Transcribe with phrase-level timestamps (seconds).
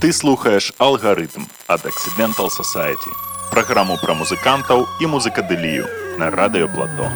[0.00, 3.10] Ты слухаеш алгарытм ад Accidental Society.
[3.50, 7.08] Праграму пра музыкантаў і музыкадылію на радыёплато.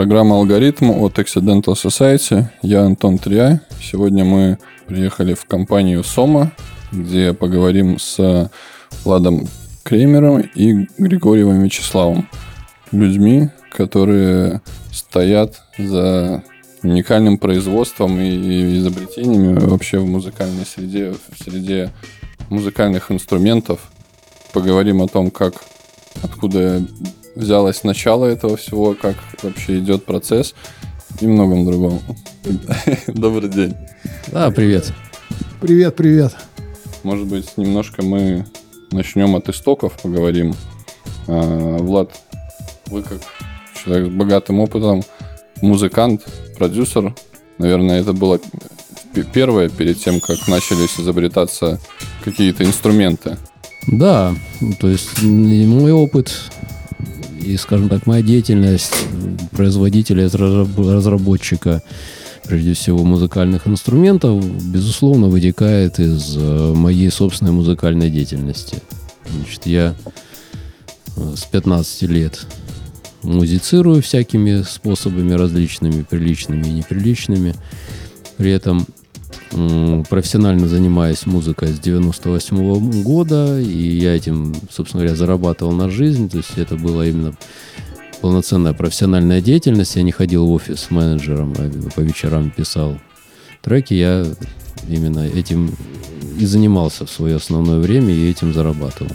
[0.00, 2.46] Программа «Алгоритм» от Accidental Society.
[2.62, 3.60] Я Антон Триа.
[3.82, 6.52] Сегодня мы приехали в компанию «Сома»,
[6.90, 8.50] где поговорим с
[9.04, 9.46] Владом
[9.82, 12.30] Кремером и Григорьевым Вячеславом.
[12.92, 16.44] Людьми, которые стоят за
[16.82, 21.90] уникальным производством и изобретениями вообще в музыкальной среде, в среде
[22.48, 23.80] музыкальных инструментов.
[24.54, 25.62] Поговорим о том, как
[26.22, 26.82] откуда
[27.40, 30.54] взялось начало этого всего, как вообще идет процесс
[31.20, 32.00] и многом другом.
[33.08, 33.74] Добрый день.
[34.28, 34.92] Да, привет.
[35.60, 36.36] Привет, привет.
[37.02, 38.46] Может быть, немножко мы
[38.92, 40.54] начнем от истоков, поговорим.
[41.26, 42.12] А, Влад,
[42.86, 43.18] вы как
[43.82, 45.02] человек с богатым опытом,
[45.62, 46.26] музыкант,
[46.58, 47.14] продюсер,
[47.58, 48.38] наверное, это было
[49.32, 51.80] первое перед тем, как начались изобретаться
[52.24, 53.36] какие-то инструменты.
[53.86, 54.34] Да,
[54.78, 56.32] то есть мой опыт
[57.40, 58.94] и, скажем так, моя деятельность
[59.52, 61.82] производителя, разработчика,
[62.44, 68.78] прежде всего, музыкальных инструментов, безусловно, вытекает из э, моей собственной музыкальной деятельности.
[69.28, 69.94] Значит, я
[71.16, 72.46] э, с 15 лет
[73.22, 77.54] музицирую всякими способами различными, приличными и неприличными.
[78.36, 78.86] При этом
[80.08, 86.28] профессионально занимаюсь музыкой с 98 -го года, и я этим, собственно говоря, зарабатывал на жизнь,
[86.28, 87.34] то есть это была именно
[88.20, 92.98] полноценная профессиональная деятельность, я не ходил в офис с менеджером, а по вечерам писал
[93.62, 94.26] треки, я
[94.88, 95.74] именно этим
[96.38, 99.12] и занимался в свое основное время, и этим зарабатывал.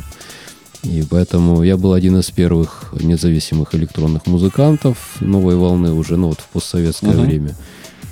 [0.84, 6.40] И поэтому я был один из первых независимых электронных музыкантов новой волны уже, ну вот
[6.40, 7.26] в постсоветское uh-huh.
[7.26, 7.56] время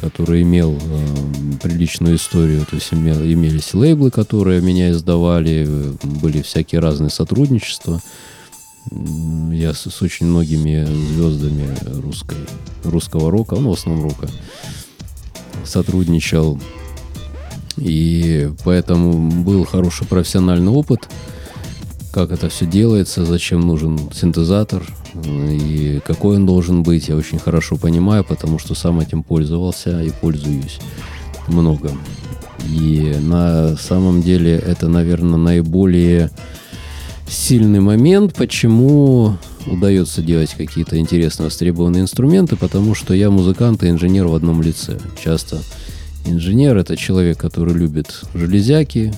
[0.02, 1.08] который имел э,
[1.62, 2.66] приличную историю.
[2.66, 5.68] То есть имел, имелись лейблы, которые меня издавали,
[6.04, 8.02] были всякие разные сотрудничества.
[9.52, 11.68] Я с, с очень многими звездами
[12.02, 12.38] русской,
[12.84, 14.30] русского рока, ну, в основном рока,
[15.66, 16.60] сотрудничал.
[17.78, 21.08] И поэтому был хороший профессиональный опыт–
[22.14, 24.84] как это все делается, зачем нужен синтезатор
[25.26, 30.12] и какой он должен быть, я очень хорошо понимаю, потому что сам этим пользовался и
[30.12, 30.80] пользуюсь
[31.48, 31.92] много.
[32.70, 36.30] И на самом деле это, наверное, наиболее
[37.28, 39.36] сильный момент, почему
[39.66, 45.00] удается делать какие-то интересные востребованные инструменты, потому что я музыкант и инженер в одном лице.
[45.22, 45.62] Часто
[46.26, 49.14] инженер это человек, который любит железяки,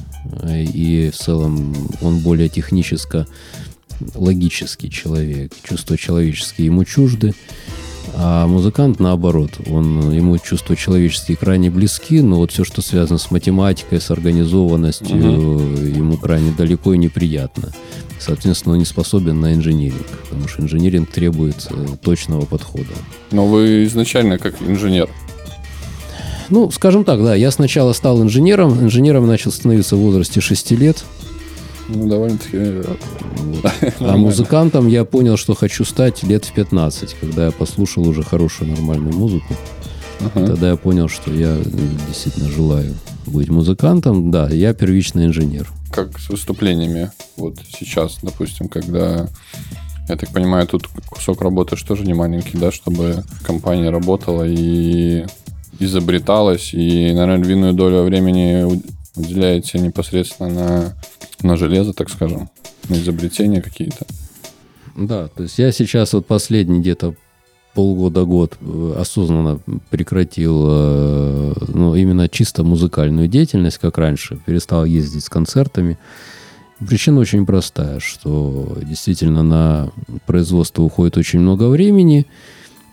[0.50, 3.28] и в целом он более техническо
[4.14, 7.34] логический человек, чувства человеческие ему чужды,
[8.18, 13.30] а музыкант наоборот, он, ему чувства человеческие крайне близки, но вот все, что связано с
[13.32, 15.60] математикой, с организованностью, угу.
[15.86, 17.72] ему крайне далеко и неприятно.
[18.20, 22.94] Соответственно, он не способен на инжиниринг, потому что инжиниринг требует э, точного подхода.
[23.32, 25.10] Но вы изначально как инженер.
[26.50, 31.04] Ну, скажем так, да, я сначала стал инженером, инженером начал становиться в возрасте 6 лет.
[31.88, 32.84] Ну, довольно-таки...
[33.38, 33.72] Вот.
[34.00, 38.72] А музыкантом я понял, что хочу стать лет в 15, когда я послушал уже хорошую
[38.72, 39.54] нормальную музыку.
[40.22, 40.48] Ага.
[40.48, 41.58] Тогда я понял, что я
[42.08, 42.94] действительно желаю
[43.28, 44.32] быть музыкантом.
[44.32, 45.72] Да, я первичный инженер.
[45.92, 49.28] Как с выступлениями вот сейчас, допустим, когда
[50.08, 55.26] я так понимаю, тут кусок работы что же не маленький, да, чтобы компания работала и
[55.80, 58.82] изобреталось, и, наверное, львиную долю времени
[59.16, 60.94] уделяете непосредственно на,
[61.42, 62.50] на железо, так скажем,
[62.90, 64.06] на изобретения какие-то.
[64.96, 67.16] Да, то есть я сейчас вот последний где-то
[67.74, 69.60] полгода-год э, осознанно
[69.90, 76.00] прекратил э, ну, именно чисто музыкальную деятельность, как раньше, перестал ездить с концертами.
[76.80, 79.92] Причина очень простая, что действительно на
[80.26, 82.26] производство уходит очень много времени,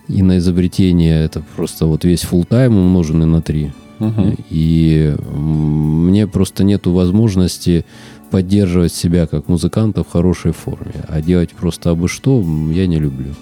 [0.09, 3.73] и на изобретение это просто вот весь full тайм умноженный на 3.
[4.01, 4.37] Угу.
[4.51, 7.85] И мне просто нету возможности
[8.31, 11.05] поддерживать себя как музыканта в хорошей форме.
[11.09, 13.35] А делать просто абы что я не люблю.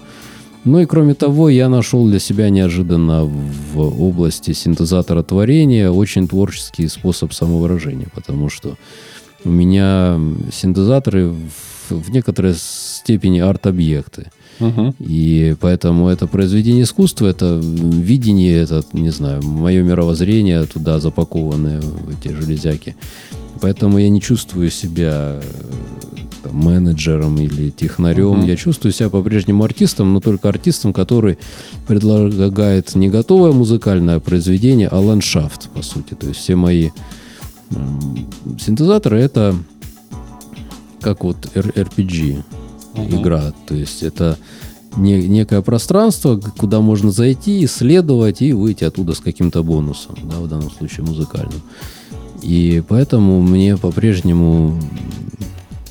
[0.63, 6.87] Ну и кроме того, я нашел для себя неожиданно в области синтезатора творения очень творческий
[6.87, 8.75] способ самовыражения, потому что
[9.43, 10.19] у меня
[10.51, 14.31] синтезаторы в в некоторой степени арт-объекты.
[14.61, 14.95] Мгм.
[14.99, 22.09] И поэтому это произведение искусства, это видение, это, не знаю, мое мировоззрение туда запакованное в
[22.09, 22.95] эти железяки.
[23.59, 25.41] Поэтому я не чувствую себя э,
[26.43, 28.39] там, менеджером или технарем.
[28.39, 28.45] Мгм.
[28.45, 31.37] Я чувствую себя по-прежнему артистом, но только артистом, который
[31.87, 36.13] предлагает не готовое музыкальное произведение, а ландшафт, по сути.
[36.13, 36.89] То есть все мои
[38.59, 39.55] синтезаторы это
[41.01, 42.43] как вот RPG
[42.95, 43.21] Мгм.
[43.21, 43.53] игра.
[43.67, 44.37] То есть это
[44.97, 50.47] не- некое пространство, куда можно зайти, исследовать и выйти оттуда с каким-то бонусом, да, в
[50.47, 51.61] данном случае музыкальным.
[52.41, 54.79] И поэтому мне по-прежнему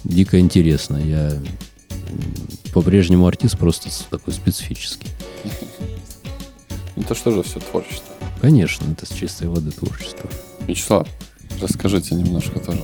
[0.05, 0.97] дико интересно.
[0.97, 1.33] Я
[2.73, 5.09] по-прежнему артист просто такой специфический.
[6.97, 8.15] Это что же все творчество?
[8.41, 10.29] Конечно, это с чистой воды творчество.
[10.67, 11.09] Вячеслав,
[11.61, 12.83] расскажите немножко тоже.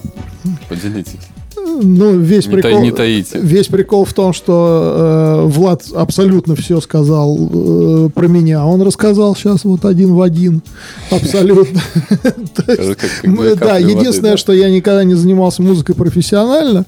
[0.69, 1.21] Поделитесь.
[1.57, 2.83] Ну, весь Не, прикол...
[2.83, 3.39] не таите.
[3.41, 8.65] Весь прикол в том, что э, Влад абсолютно все сказал э, про меня.
[8.65, 10.63] Он рассказал сейчас вот один в один.
[11.11, 11.81] Абсолютно.
[13.57, 16.85] Да, единственное, что я никогда не занимался музыкой профессионально.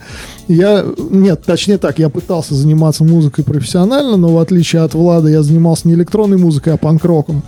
[0.48, 5.42] Я, нет, точнее так, я пытался заниматься музыкой профессионально, но в отличие от Влада я
[5.42, 7.42] занимался не электронной музыкой, а панк-роком.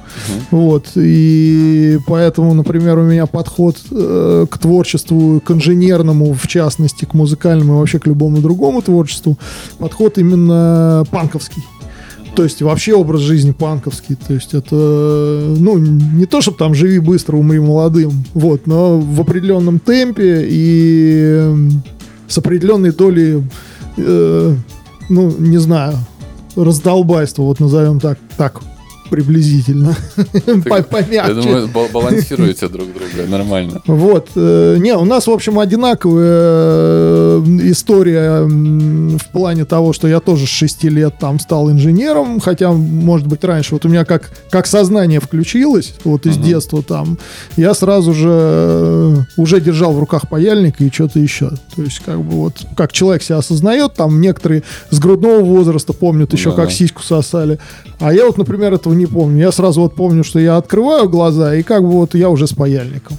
[0.51, 7.15] Вот, и поэтому, например, у меня подход э, к творчеству, к инженерному, в частности, к
[7.15, 9.39] музыкальному и вообще к любому другому творчеству,
[9.79, 11.63] подход именно панковский.
[12.37, 14.15] То есть вообще образ жизни панковский.
[14.15, 19.21] То есть это, ну, не то, чтобы там живи быстро, умри молодым, вот, но в
[19.21, 21.83] определенном темпе и эм,
[22.29, 23.43] с определенной долей,
[23.97, 24.57] э,
[25.09, 25.95] ну, не знаю,
[26.55, 28.61] раздолбайства, вот назовем так, так
[29.11, 29.97] приблизительно.
[31.29, 33.83] Я думаю, ба- балансируете друг друга нормально.
[33.87, 34.29] Вот.
[34.37, 36.25] э, Не, у нас, в общем, одинаковая
[37.41, 42.73] э, история в плане того, что я тоже с 6 лет там стал инженером, хотя,
[42.73, 43.75] может быть, раньше.
[43.75, 47.19] Вот у меня как, как сознание включилось, вот из детства там,
[47.57, 51.51] я сразу же э, уже держал в руках паяльник и что-то еще.
[51.77, 56.33] То есть, как бы вот, как человек себя осознает, там некоторые с грудного возраста помнят
[56.33, 57.59] еще, как сиську сосали.
[57.99, 59.39] А я вот, например, этого не помню.
[59.41, 62.53] Я сразу вот помню, что я открываю глаза, и как бы вот я уже с
[62.53, 63.17] паяльником.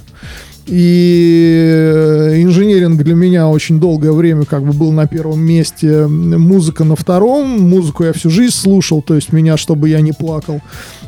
[0.66, 6.84] И э, инженеринг для меня очень долгое время как бы был на первом месте, музыка
[6.84, 10.60] на втором, музыку я всю жизнь слушал, то есть меня, чтобы я не плакал,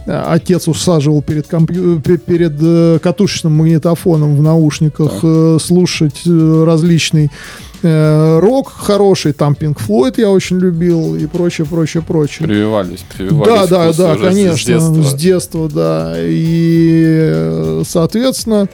[0.06, 5.20] э, отец усаживал перед, компью- пе- перед э, катушечным магнитофоном в наушниках Так.
[5.22, 7.30] э, слушать различный
[7.84, 12.48] э, рок хороший, там Pink Floyd я очень любил и прочее, прочее, прочее.
[12.48, 13.68] Прививались, прививались.
[13.68, 15.02] Да, да, да, конечно, С детства.
[15.02, 16.14] с детства, да.
[16.18, 18.68] И, э, соответственно,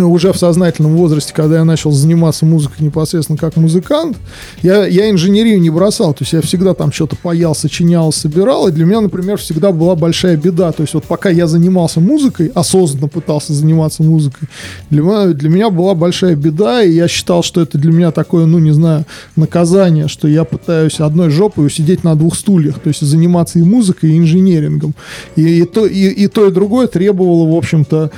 [0.00, 4.16] уже в сознательном возрасте, когда я начал заниматься музыкой непосредственно как музыкант,
[4.62, 6.14] я, я инженерию не бросал.
[6.14, 8.68] То есть я всегда там что-то паял, сочинял, собирал.
[8.68, 10.72] И для меня, например, всегда была большая беда.
[10.72, 14.48] То есть вот пока я занимался музыкой, осознанно пытался заниматься музыкой,
[14.90, 16.82] для меня, для меня была большая беда.
[16.82, 19.04] И я считал, что это для меня такое, ну, не знаю,
[19.36, 22.78] наказание, что я пытаюсь одной жопой усидеть на двух стульях.
[22.78, 24.94] То есть заниматься и музыкой, и инженерингом.
[25.36, 28.10] И, и, то, и, и то, и другое требовало, в общем-то,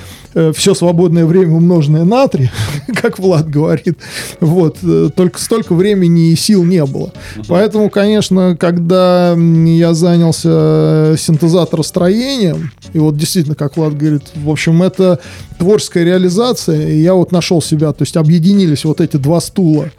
[0.54, 2.50] все свободное время умноженное на три,
[3.00, 3.98] как Влад говорит.
[4.40, 4.78] Вот.
[4.82, 7.12] э, Только столько времени и сил не было.
[7.48, 15.20] Поэтому, конечно, когда я занялся синтезаторостроением, и вот действительно, как Влад говорит, в общем, это
[15.58, 19.90] творческая реализация, и я вот нашел себя, то есть объединились вот эти два стула.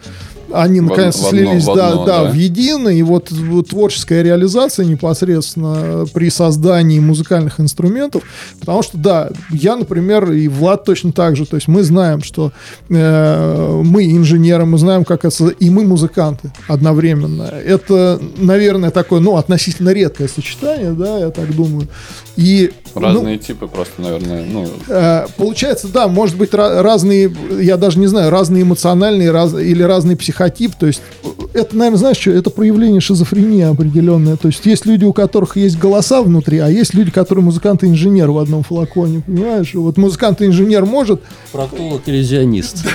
[0.61, 2.29] Они В наконец од- в одно- слились, в да, одно, да, да.
[2.31, 8.23] в едино, и вот, вот творческая реализация непосредственно при создании музыкальных инструментов,
[8.59, 12.51] потому что, да, я, например, и Влад точно так же, то есть мы знаем, что
[12.89, 17.43] э, мы инженеры, мы знаем, как это, и мы музыканты одновременно.
[17.43, 21.87] Это, наверное, такое, ну, относительно редкое сочетание, да, я так думаю.
[22.35, 27.99] И ну, Разные типы просто, наверное, ну, Э, Получается, да, может быть разные, я даже
[27.99, 30.75] не знаю, разные эмоциональные раз, или разный психотип.
[30.75, 34.37] То есть э, это, наверное, знаешь что, это проявление шизофрении определенное.
[34.37, 37.87] То есть есть люди, у которых есть голоса внутри, а есть люди, которые музыкант и
[37.87, 39.73] инженер в одном флаконе, понимаешь?
[39.73, 41.21] Вот музыкант и инженер может,
[41.51, 42.85] Проктолог иллюзионист.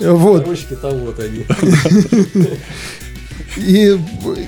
[0.00, 1.44] э, вот, Ручки-то вот они.
[3.56, 3.98] И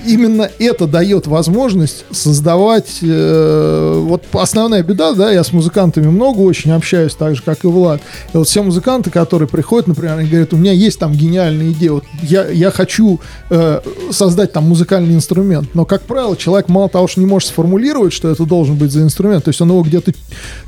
[0.05, 2.99] именно это дает возможность создавать...
[3.01, 7.67] э, вот основная беда, да, я с музыкантами много очень общаюсь, так же, как и
[7.67, 8.01] Влад.
[8.33, 11.91] И вот все музыканты, которые приходят, например, они говорят, у меня есть там гениальная идея,
[11.91, 13.19] вот я, я хочу
[13.49, 13.81] э,
[14.11, 15.69] создать там музыкальный инструмент.
[15.73, 19.01] Но, как правило, человек мало того, что не может сформулировать, что это должен быть за
[19.01, 20.13] инструмент, то есть он его где-то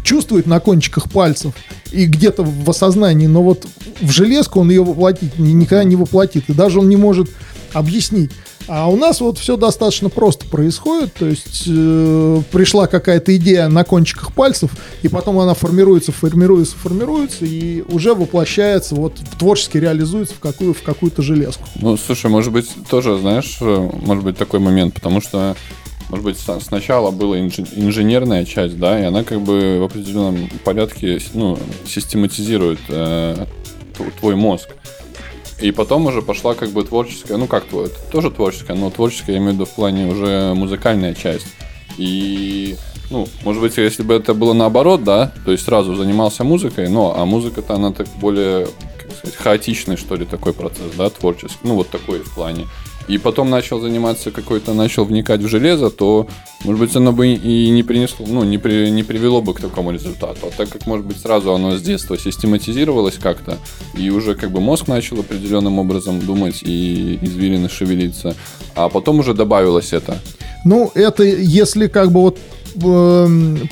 [0.03, 1.53] чувствует на кончиках пальцев
[1.91, 3.65] и где-то в осознании, но вот
[4.01, 6.49] в железку он ее воплотить ни- никогда не воплотит.
[6.49, 7.29] И даже он не может
[7.75, 8.31] объяснить.
[8.67, 13.83] А у нас вот все достаточно просто происходит, то есть э, пришла какая-то идея на
[13.83, 14.71] кончиках пальцев,
[15.03, 20.81] и потом она формируется, формируется, формируется, и уже воплощается, вот творчески реализуется в, какую, в
[20.81, 21.63] какую-то железку.
[21.75, 25.55] Ну, слушай, может быть, тоже, знаешь, э, может быть такой момент, потому что,
[26.09, 31.59] может быть, сначала была инженерная часть, да, и она как бы в определенном порядке, ну,
[31.85, 33.45] систематизирует э,
[34.19, 34.69] твой мозг.
[35.59, 39.37] И потом уже пошла как бы творческая, ну как это тоже творческая, но творческая, я
[39.37, 41.47] имею в виду в плане уже музыкальная часть.
[41.97, 42.75] И,
[43.09, 47.15] ну, может быть, если бы это было наоборот, да, то есть сразу занимался музыкой, но,
[47.17, 51.75] а музыка-то она так более, как сказать, хаотичный, что ли, такой процесс, да, творческий, ну,
[51.75, 52.65] вот такой в плане.
[53.07, 56.27] И потом начал заниматься какой-то, начал вникать в железо, то,
[56.63, 59.91] может быть, оно бы и не принесло, ну, не, при, не привело бы к такому
[59.91, 60.47] результату.
[60.47, 63.57] А так как, может быть, сразу оно с детства систематизировалось как-то,
[63.95, 68.35] и уже как бы мозг начал определенным образом думать и извилины шевелиться,
[68.75, 70.19] а потом уже добавилось это.
[70.63, 72.39] Ну, это если как бы вот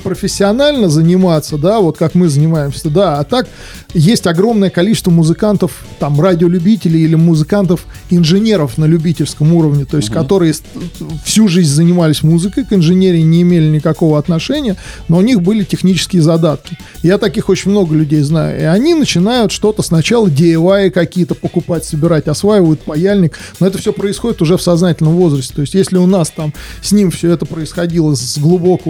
[0.02, 3.46] профессионально заниматься, да, вот как мы занимаемся, да, а так
[3.92, 10.62] есть огромное количество музыкантов, там, радиолюбителей или музыкантов-инженеров на любительском уровне, то есть, которые с-
[11.24, 14.76] всю жизнь занимались музыкой, к инженерии не имели никакого отношения,
[15.08, 16.76] но у них были технические задатки.
[17.02, 22.26] Я таких очень много людей знаю, и они начинают что-то сначала DIY какие-то покупать, собирать,
[22.28, 26.30] осваивают паяльник, но это все происходит уже в сознательном возрасте, то есть, если у нас
[26.34, 28.38] там с ним все это происходило с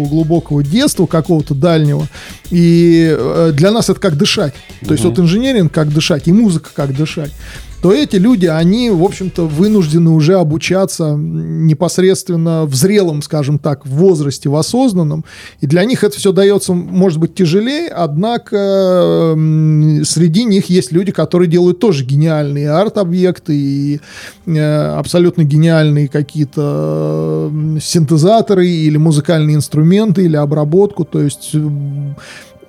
[0.05, 2.07] глубокого-глубокого детства, какого-то дальнего,
[2.51, 4.55] и э, для нас это как дышать.
[4.85, 7.33] То есть вот инженеринг как дышать, и музыка как дышать
[7.85, 13.91] то эти люди, они, в общем-то, вынуждены уже обучаться непосредственно в зрелом, скажем так, в
[13.91, 15.27] возрасте, в осознанном.
[15.61, 19.35] И для них это все дается, может быть, тяжелее, однако
[20.07, 24.01] среди них есть люди, которые делают тоже гениальные арт-объекты и
[24.47, 31.05] э, абсолютно гениальные какие-то синтезаторы или музыкальные инструменты, или обработку.
[31.05, 31.55] То есть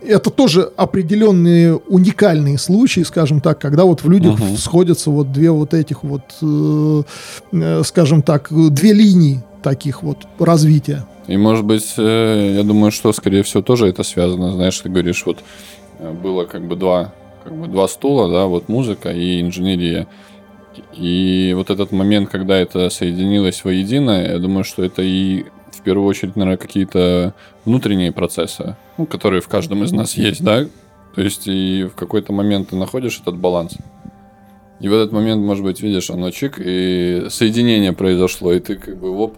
[0.08, 4.58] это тоже определенные уникальные случаи, скажем так, когда вот в людях Мгм.
[4.58, 7.04] сходятся вот две вот этих вот, э,
[7.52, 11.06] э, скажем так, две линии таких вот развития.
[11.28, 14.52] И, может быть, э, я думаю, что, скорее всего, тоже это связано.
[14.54, 15.40] Знаешь, ты говоришь, вот
[16.00, 20.08] э, было как бы два, как бы два стула, да, вот музыка и инженерия.
[20.94, 25.46] И вот этот момент, когда это соединилось воедино, я думаю, что это и
[25.86, 30.65] первую очередь, наверное, какие-то внутренние процессы, ну, которые в каждом из нас есть, да?
[31.15, 33.77] То есть и в какой-то момент ты находишь этот баланс.
[34.82, 38.98] И в этот момент, может быть, видишь, оно чик, и соединение произошло, и ты как
[38.98, 39.38] бы оп,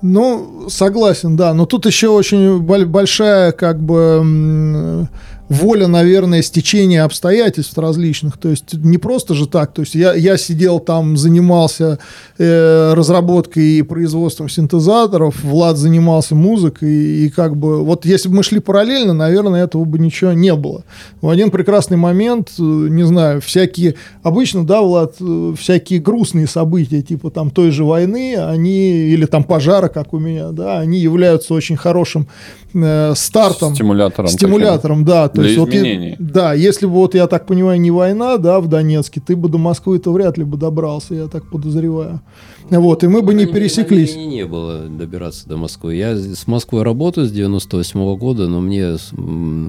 [0.00, 1.52] Ну, согласен, да.
[1.54, 5.08] Но тут еще очень боль- большая, как бы,
[5.48, 8.36] воля, наверное, стечения обстоятельств различных.
[8.36, 9.72] То есть не просто же так.
[9.72, 11.98] То есть я, я сидел там, занимался
[12.38, 18.42] э, разработкой и производством синтезаторов, Влад занимался музыкой, и, как бы вот если бы мы
[18.42, 20.84] шли параллельно, наверное, этого бы ничего не было.
[21.20, 27.02] В один прекрасный момент, э, не знаю, всякие, обычно, да, Влад, э, всякие грустные события,
[27.02, 31.54] типа там той же войны, они, или там пожара, как у меня, да, они являются
[31.54, 32.28] очень хорошим
[32.74, 33.74] э, стартом.
[33.74, 34.28] стимулятором.
[34.28, 35.28] Стимулятором, да.
[35.38, 36.16] То Для есть, вот изменений.
[36.18, 39.56] да, если бы, вот я так понимаю, не война, да, в Донецке, ты бы до
[39.56, 42.22] Москвы-то вряд ли бы добрался, я так подозреваю.
[42.70, 44.16] Вот, и мы бы не пересеклись.
[44.16, 45.94] не было добираться до Москвы.
[45.94, 48.96] Я с Москвой работаю с 98 года, но мне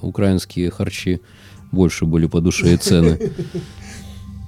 [0.01, 1.21] украинские харчи
[1.71, 3.19] больше были по душе и цены.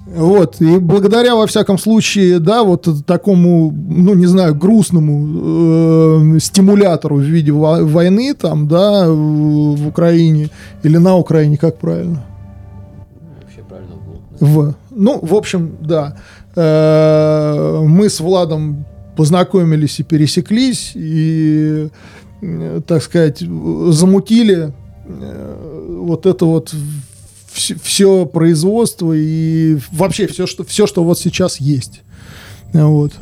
[0.04, 7.16] Вот, и благодаря, во всяком случае, да, вот такому, ну, не знаю, грустному э, стимулятору
[7.16, 10.50] в виде во- войны там, да, в в Украине,
[10.82, 12.24] или на Украине, как правильно?
[13.42, 14.40] Вообще правильно было.
[14.40, 16.16] В, ну, в общем, да.
[16.56, 18.84] Э, мы с Владом
[19.16, 21.88] познакомились и пересеклись, и,
[22.42, 24.72] э, так сказать, замутили
[25.06, 26.74] э, вот это вот
[27.52, 32.00] все производство и вообще все, что, все, что вот сейчас есть.
[32.72, 33.12] Вот.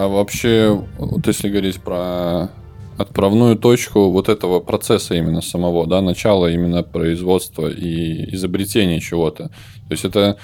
[0.00, 2.48] А вообще, вот если говорить про
[2.96, 9.48] отправную точку вот этого процесса именно самого, да, начала именно производства и изобретения чего-то.
[9.48, 10.38] То есть это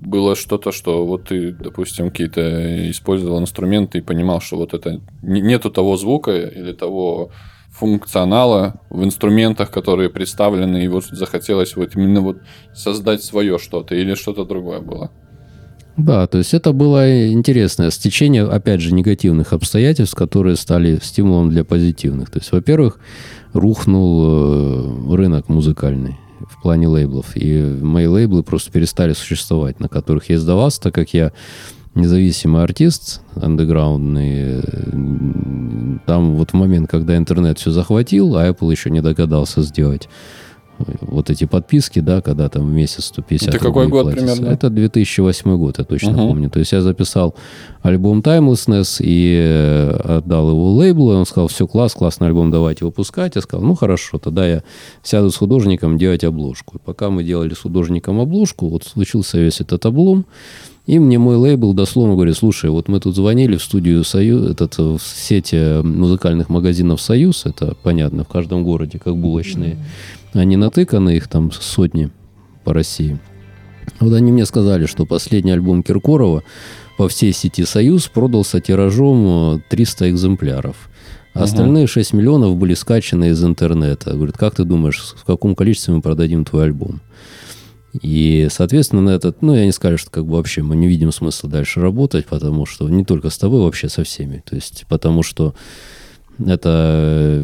[0.00, 5.70] было что-то, что вот ты, допустим, какие-то использовал инструменты и понимал, что вот это нету
[5.70, 7.30] того звука или того
[7.70, 12.38] функционала в инструментах, которые представлены, и вот захотелось вот именно вот
[12.74, 15.12] создать свое что-то или что-то другое было.
[15.98, 21.64] Да, то есть это было интересное стечение, опять же, негативных обстоятельств, которые стали стимулом для
[21.64, 22.30] позитивных.
[22.30, 23.00] То есть, во-первых,
[23.52, 26.16] рухнул э, рынок музыкальный
[26.48, 27.32] в плане лейблов.
[27.34, 31.32] И мои лейблы просто перестали существовать, на которых я издавался, так как я
[31.96, 34.62] независимый артист, андеграундный.
[36.06, 40.08] Там вот в момент, когда интернет все захватил, а Apple еще не догадался сделать
[41.00, 44.26] вот эти подписки, да, когда там в месяц 150 Это какой год платится.
[44.26, 44.52] примерно?
[44.52, 46.28] Это 2008 год, я точно uh-huh.
[46.28, 46.50] помню.
[46.50, 47.34] То есть я записал
[47.82, 52.84] альбом Timelessness и э, отдал его лейблу, и он сказал, все, класс, классный альбом, давайте
[52.84, 53.36] выпускать.
[53.36, 54.62] Я сказал, ну хорошо, тогда я
[55.02, 56.78] сяду с художником делать обложку.
[56.78, 60.26] И пока мы делали с художником обложку, вот случился весь этот облом,
[60.86, 64.78] и мне мой лейбл дословно говорит, слушай, вот мы тут звонили в студию Союз, этот,
[64.78, 69.72] в сети музыкальных магазинов Союз, это понятно, в каждом городе, как булочные.
[69.72, 72.10] Mm-hmm они натыканы, их там сотни
[72.64, 73.18] по России.
[74.00, 76.42] Вот они мне сказали, что последний альбом Киркорова
[76.96, 80.88] по всей сети «Союз» продался тиражом 300 э, экземпляров.
[81.34, 84.12] А остальные 6 миллионов были скачаны из интернета.
[84.12, 87.00] Говорит, как ты думаешь, в каком количестве мы продадим твой альбом?
[88.02, 91.12] И, соответственно, на этот, ну, я не скажу, что как бы вообще мы не видим
[91.12, 94.42] смысла дальше работать, потому что не только с тобой, вообще со всеми.
[94.44, 95.54] То есть, потому что
[96.44, 97.42] это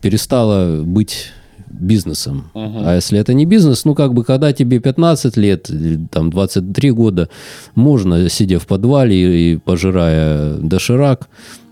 [0.00, 1.32] перестало быть
[1.72, 2.50] бизнесом.
[2.54, 2.82] Uh-huh.
[2.84, 5.70] А если это не бизнес, ну, как бы, когда тебе 15 лет,
[6.10, 7.28] там, 23 года,
[7.74, 11.28] можно, сидя в подвале и, пожирая доширак,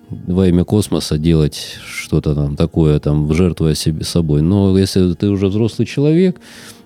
[0.09, 4.43] во имя космоса делать что-то там такое, там, жертвуя себе собой.
[4.43, 6.41] Но если ты уже взрослый человек,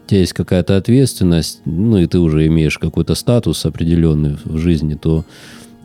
[0.04, 4.94] у тебя есть какая-то ответственность, ну, и ты уже имеешь какой-то статус определенный в жизни,
[4.94, 5.24] то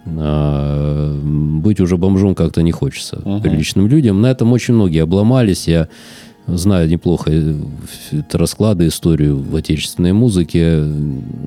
[0.05, 3.41] а, быть уже бомжом как-то не хочется uh-huh.
[3.41, 4.21] приличным людям.
[4.21, 5.67] На этом очень многие обломались.
[5.67, 5.87] Я
[6.57, 7.55] знаю неплохо э,
[8.33, 10.83] расклады, историю в отечественной музыке.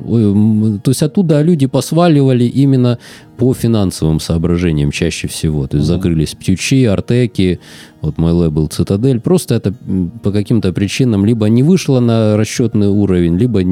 [0.04, 2.98] То есть оттуда люди посваливали именно
[3.36, 5.66] по финансовым соображениям чаще всего.
[5.66, 5.94] То есть mm-hmm.
[5.94, 7.60] закрылись Пьючи, Артеки,
[8.00, 9.20] вот мой лейбл Цитадель.
[9.20, 9.74] Просто это
[10.22, 13.62] по каким-то причинам либо не вышло на расчетный уровень, либо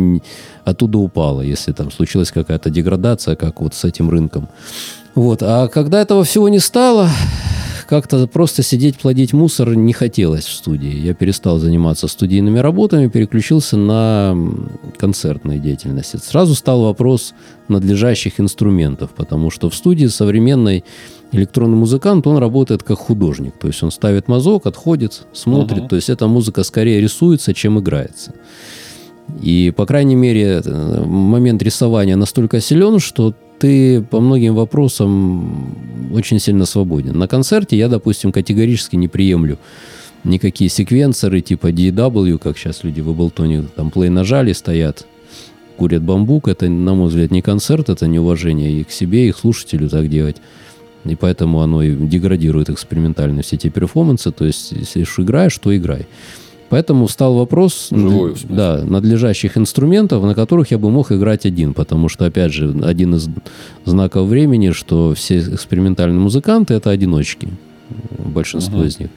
[0.65, 4.49] оттуда упало, если там случилась какая-то деградация, как вот с этим рынком.
[5.15, 5.43] Вот.
[5.43, 7.09] А когда этого всего не стало,
[7.91, 10.97] как-то просто сидеть, плодить мусор не хотелось в студии.
[10.97, 14.37] Я перестал заниматься студийными работами, переключился на
[14.97, 16.17] концертные деятельности.
[16.23, 17.35] Сразу стал вопрос
[17.67, 20.85] надлежащих инструментов, потому что в студии современный
[21.33, 23.59] электронный музыкант, он работает как художник.
[23.59, 25.83] То есть он ставит мазок, отходит, смотрит.
[25.83, 25.89] Uh-huh.
[25.89, 28.35] То есть эта музыка скорее рисуется, чем играется.
[29.43, 35.77] И, по крайней мере, э, момент рисования настолько силен, что ты по многим вопросам
[36.13, 37.17] очень сильно свободен.
[37.19, 39.59] На концерте я, допустим, категорически не приемлю
[40.25, 45.07] никакие секвенсоры типа DW, как сейчас люди в Эблтоне, там плей нажали, стоят,
[45.77, 46.49] курят бамбук.
[46.49, 50.09] Это, на мой взгляд, не концерт, это неуважение и к себе, и к слушателю так
[50.09, 50.37] делать.
[51.05, 54.31] И поэтому оно и деградирует экспериментально все эти перформансы.
[54.33, 56.07] То есть, если играешь, то играй.
[56.71, 62.09] Поэтому встал вопрос Живой, да, надлежащих инструментов, на которых я бы мог играть один, потому
[62.09, 63.29] что, опять же, один из
[63.85, 67.49] знаков времени, что все экспериментальные музыканты— это одиночки,
[68.19, 68.87] большинство uh-huh.
[68.87, 69.11] из них.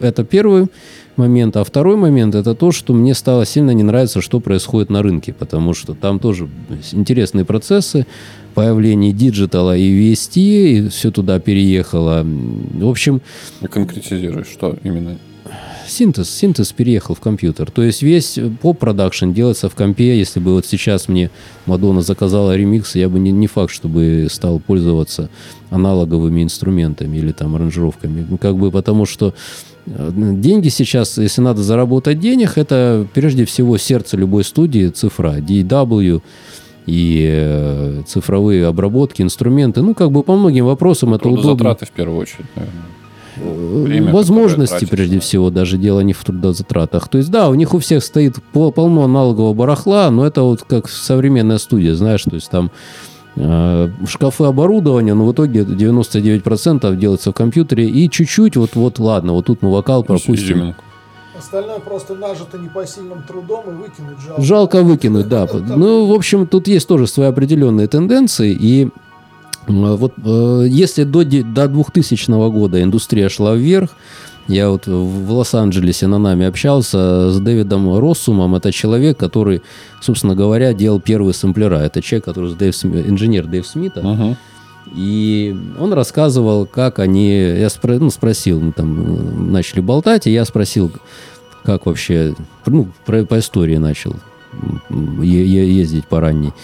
[0.00, 0.68] Это первый
[1.16, 1.56] момент.
[1.58, 5.34] А второй момент— это то, что мне стало сильно не нравиться, что происходит на рынке,
[5.34, 6.48] потому что там тоже
[6.92, 8.06] интересные процессы,
[8.54, 12.24] появление digital а и VST, и все туда переехало.
[12.24, 13.20] В общем...
[13.70, 15.18] Конкретизируй, что именно
[15.88, 17.70] синтез, синтез переехал в компьютер.
[17.70, 20.18] То есть весь поп-продакшн делается в компе.
[20.18, 21.30] Если бы вот сейчас мне
[21.66, 25.30] Мадонна заказала ремикс, я бы не, не факт, чтобы стал пользоваться
[25.70, 28.26] аналоговыми инструментами или там аранжировками.
[28.28, 29.34] Ну, как бы потому что
[29.86, 36.22] э, деньги сейчас, если надо заработать денег, это прежде всего сердце любой студии, цифра, DW,
[36.86, 39.82] и э, цифровые обработки, инструменты.
[39.82, 41.52] Ну, как бы по многим вопросам это удобно.
[41.52, 42.97] Затраты в первую очередь, наверное.
[43.38, 47.08] Время, возможности, прежде всего, даже дело не в трудозатратах.
[47.08, 50.88] То есть, да, у них у всех стоит полно аналогового барахла, но это вот как
[50.88, 52.70] современная студия, знаешь, то есть там
[53.36, 59.32] э, шкафы оборудования, но в итоге 99% делается в компьютере, и чуть-чуть, вот, вот ладно,
[59.32, 60.74] вот тут мы вокал пропустим.
[61.38, 64.42] Остальное просто нажито непосильным трудом и выкинуть жалко.
[64.42, 65.46] Жалко выкинуть, да.
[65.76, 68.88] Ну, в общем, тут есть тоже свои определенные тенденции, и
[69.68, 73.90] Вот э, если до, до 2000 года индустрия шла вверх,
[74.46, 78.54] я вот в Лос-Анджелесе на нами общался с Дэвидом Россумом.
[78.54, 79.60] Это человек, который,
[80.00, 81.76] собственно говоря, делал первые сэмплера.
[81.76, 84.00] Это человек, который Дэйв Сми- инженер Дэйв Смита.
[84.00, 84.36] Мгм.
[84.96, 87.28] И он рассказывал, как они...
[87.30, 90.90] Я спро- ну, спросил, мы там э, начали болтать, и я спросил,
[91.62, 92.34] как вообще...
[92.64, 94.14] Ну, про- по истории начал
[95.22, 96.54] е- е- ездить по ранней.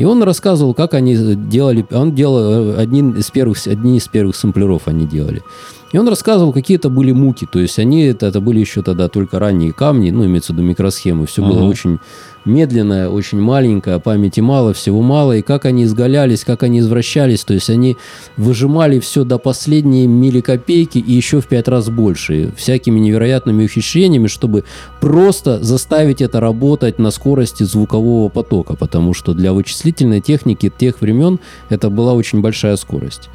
[0.00, 1.84] И он рассказывал, как они делали...
[1.90, 5.42] Он делал э, один из первых, одни из первых сэмплеров они делали.
[5.92, 7.48] И он рассказывал, какие это были муки.
[7.50, 10.66] То есть они, это, это были еще тогда только ранние камни, ну, имеется в виду
[10.66, 11.26] микросхемы.
[11.26, 11.68] Все было Мгм.
[11.68, 11.98] очень
[12.44, 15.36] медленное, очень маленькое, памяти мало, всего мало.
[15.36, 17.42] И как они изгалялись, как они извращались.
[17.44, 17.96] То есть они
[18.36, 22.52] выжимали все до последней милликопейки и еще в пять раз больше.
[22.56, 24.64] Всякими невероятными ухищрениями, чтобы
[25.00, 28.76] просто заставить это работать на скорости звукового потока.
[28.76, 33.28] Потому что для вычислительной техники тех времен это была очень большая скорость.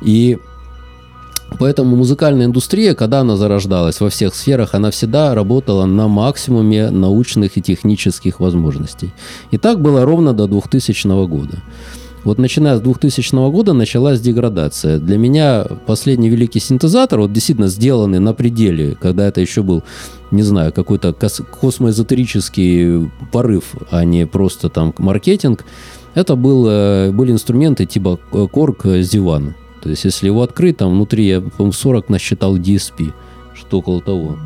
[0.00, 0.38] И
[1.58, 7.56] Поэтому музыкальная индустрия, когда она зарождалась во всех сферах, она всегда работала на максимуме научных
[7.56, 9.12] и технических возможностей.
[9.50, 11.62] И так было ровно до 2000 года.
[12.24, 14.98] Вот начиная с 2000 года началась деградация.
[14.98, 19.82] Для меня последний великий синтезатор, вот действительно сделанный на пределе, когда это еще был,
[20.30, 25.64] не знаю, какой-то кос- космоэзотерический порыв, а не просто там маркетинг,
[26.14, 29.54] это был, э, были инструменты типа э, Korg Zivan.
[29.82, 33.12] То есть, если его открыть, там внутри, я, по-моему, 40 насчитал DSP,
[33.54, 34.36] что около того.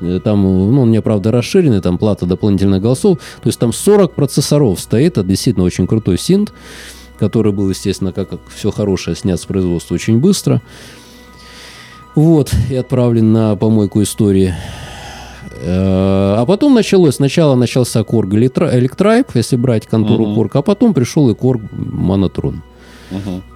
[0.00, 3.18] Э, Там, ну, он у меня, правда, расширенный, там плата дополнительных голосов.
[3.42, 6.52] То есть там 40 процессоров стоит, это действительно очень крутой синт,
[7.18, 10.60] который был, естественно, как, как все хорошее, снят с производства очень быстро.
[12.14, 14.54] Вот, и отправлен на помойку истории.
[15.60, 20.38] Э, А потом началось, сначала начался Korg Electri- Electribe, если брать контору Мгм.
[20.40, 22.56] Korg, а потом пришел и Korg Monotrон.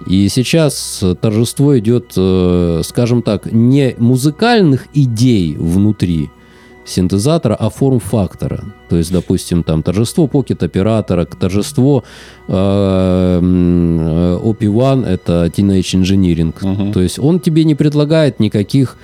[0.07, 6.29] И сейчас торжество идет, э, скажем так, не музыкальных идей внутри
[6.85, 8.63] синтезатора, а форм-фактора.
[8.89, 12.03] То есть, допустим, там торжество покет-оператора, торжество
[12.47, 16.93] э, э, OP1— это Teenage Engineering.
[16.93, 18.97] То есть он тебе не предлагает никаких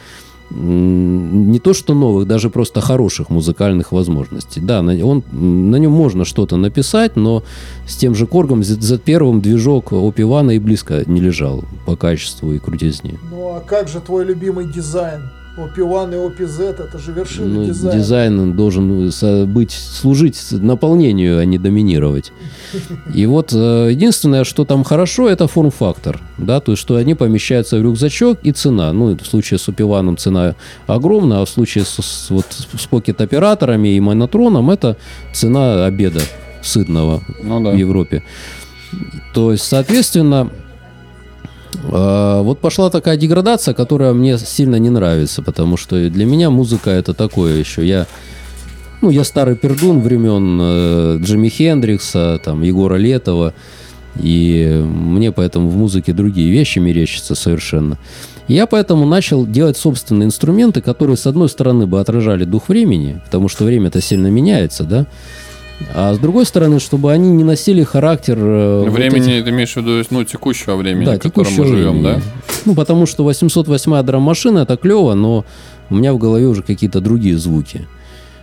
[0.52, 4.62] не то что новых, даже просто хороших музыкальных возможностей.
[4.62, 7.44] Да, на, он, на нем можно что-то написать, но
[7.88, 12.60] с тем же Коргом Z- Z1 движок Опивана и близко не лежал по качеству и
[12.60, 13.20] крутизне.
[13.32, 15.30] Ну а как же твой любимый дизайн?
[15.60, 17.98] OP1 и OPZ это же вершина Ну, дизайна.
[18.00, 22.32] дизайн должен со- быть, служить наполнению, а не доминировать.
[23.14, 26.20] И вот э, единственное, что там хорошо, это форм-фактор.
[26.38, 28.94] Да, то есть, что они помещаются в рюкзачок и цена.
[28.94, 30.56] Ну, в случае с Опиваном цена
[30.88, 34.98] огромная, а в случае с, с- вот, с покет-операторами и монотроном это
[35.34, 36.22] цена обеда
[36.62, 37.72] сытного Ну да.
[37.72, 38.24] в Европе.
[39.34, 40.69] То есть, соответственно, э,
[41.84, 47.14] вот пошла такая деградация, которая мне сильно не нравится, потому что для меня музыка это
[47.14, 47.88] такое еще.
[47.88, 48.08] Я,
[49.02, 53.54] ну, я старый пердун времен э, Джимми Хендрикса, там, Егора Летова,
[54.20, 57.98] и мне поэтому в музыке другие вещи мерещатся совершенно.
[58.48, 63.48] Я поэтому начал делать собственные инструменты, которые, с одной стороны, бы отражали дух времени, потому
[63.48, 65.06] что время-то сильно меняется, да,
[65.94, 68.38] а с другой стороны, чтобы они не носили характер...
[68.40, 71.66] э, вот Времени, этих- ты имеешь в виду, ну, текущего времени, да, в котором мы
[71.66, 72.04] живем, времени.
[72.04, 72.22] да?
[72.66, 75.46] Ну, потому что 808 драм-машина это клево, но
[75.90, 77.88] у меня в голове уже какие-то другие звуки.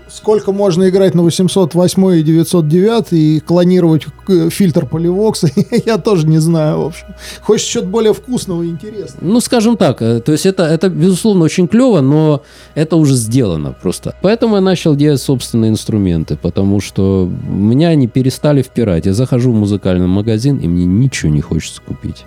[0.09, 5.49] Сколько можно играть на 808 и 909 и клонировать э, фильтр поливокса,
[5.87, 7.07] я тоже не знаю, в общем.
[7.43, 9.19] Хочешь что-то более вкусного и интересного.
[9.21, 12.43] Ну, скажем так, э, то есть это, это безусловно, очень клево, но
[12.75, 14.15] это уже сделано просто.
[14.23, 19.07] Поэтому я начал делать собственные инструменты, потому что меня они перестали впирать.
[19.07, 22.25] Я захожу в музыкальный магазин, и мне ничего не хочется купить.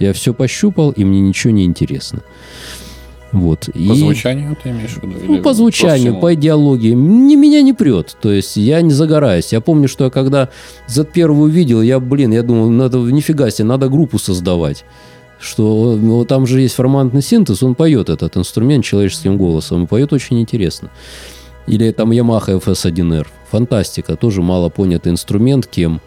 [0.00, 2.22] Я все пощупал, и мне ничего не интересно.
[3.32, 3.66] Вот.
[3.72, 3.94] По и...
[3.94, 5.14] звучанию ты имеешь в виду?
[5.26, 6.20] Ну, Или по звучанию, всему?
[6.20, 6.92] по идеологии.
[6.92, 8.16] Не, меня не прет.
[8.20, 9.52] То есть я не загораюсь.
[9.52, 10.48] Я помню, что я когда
[10.88, 14.84] Z1 увидел, я, блин, я думал, надо, нифига себе, надо группу создавать.
[15.40, 20.12] Что ну, там же есть формантный синтез, он поет этот инструмент человеческим голосом, и поет
[20.12, 20.90] очень интересно.
[21.66, 23.26] Или там Yamaha FS1R.
[23.50, 26.00] Фантастика, тоже мало понятый инструмент кем.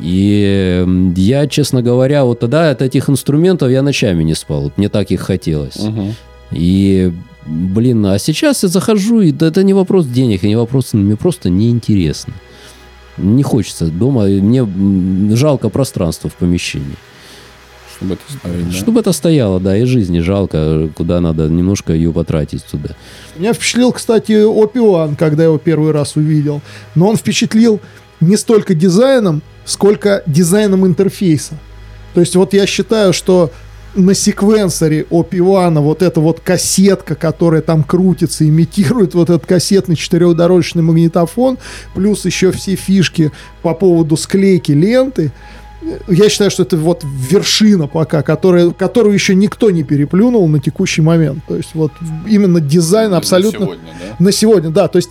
[0.00, 0.84] И
[1.16, 4.62] я, честно говоря, вот тогда от этих инструментов я ночами не спал.
[4.62, 5.76] Вот мне так их хотелось.
[5.76, 6.14] Мгм.
[6.50, 7.12] И,
[7.46, 11.16] блин, а сейчас я захожу, и да, это не вопрос денег, и не вопрос, мне
[11.16, 12.34] просто неинтересно.
[13.16, 14.66] Не хочется дома, мне
[15.36, 16.96] жалко пространства в помещении.
[17.96, 18.72] Чтобы это да?
[18.72, 22.90] Чтобы это стояло, да, и жизни жалко, куда надо немножко ее потратить туда.
[23.38, 26.60] Меня впечатлил, кстати, Опиуан, когда я его первый раз увидел.
[26.94, 27.80] Но он впечатлил
[28.20, 31.54] не столько дизайном, сколько дизайном интерфейса.
[32.14, 33.50] То есть вот я считаю, что
[33.94, 40.82] на секвенсоре Опивана вот эта вот кассетка, которая там крутится, имитирует вот этот кассетный четырехдорожный
[40.82, 41.58] магнитофон,
[41.94, 45.32] плюс еще все фишки по поводу склейки ленты,
[46.08, 51.02] я считаю, что это вот вершина пока, которая, которую еще никто не переплюнул на текущий
[51.02, 51.44] момент.
[51.46, 51.92] То есть вот
[52.26, 53.60] именно дизайн абсолютно...
[53.60, 54.24] На сегодня, да?
[54.24, 54.88] На сегодня, да.
[54.88, 55.10] То есть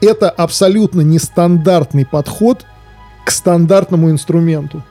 [0.00, 2.64] это абсолютно нестандартный подход
[3.24, 4.82] к стандартному инструменту.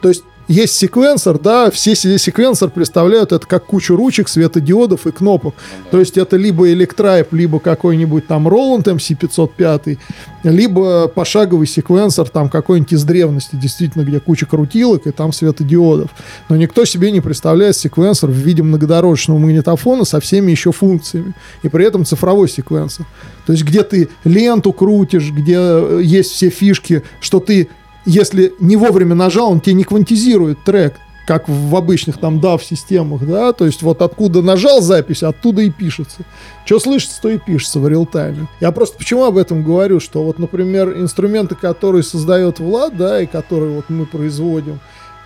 [0.00, 5.12] То есть есть секвенсор, да, все се- секвенсор представляют это как кучу ручек, светодиодов и
[5.12, 5.54] кнопок.
[5.90, 9.98] То есть это либо электрайп, либо какой-нибудь там Roland MC505,
[10.44, 16.10] либо пошаговый секвенсор там какой-нибудь из древности, действительно, где куча крутилок и там светодиодов.
[16.48, 21.34] Но никто себе не представляет секвенсор в виде многодорожного магнитофона со всеми еще функциями.
[21.62, 23.06] И при этом цифровой секвенсор.
[23.46, 27.68] То есть где ты ленту крутишь, где э, есть все фишки, что ты
[28.06, 30.94] если не вовремя нажал, он тебе не квантизирует трек,
[31.26, 36.18] как в обычных там DAW-системах, да, то есть вот откуда нажал запись, оттуда и пишется.
[36.64, 38.46] Что слышится, то и пишется в реал-тайме.
[38.60, 43.26] Я просто почему об этом говорю, что вот, например, инструменты, которые создает Влад, да, и
[43.26, 44.78] которые вот мы производим,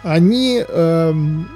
[0.02, 1.46] они эм,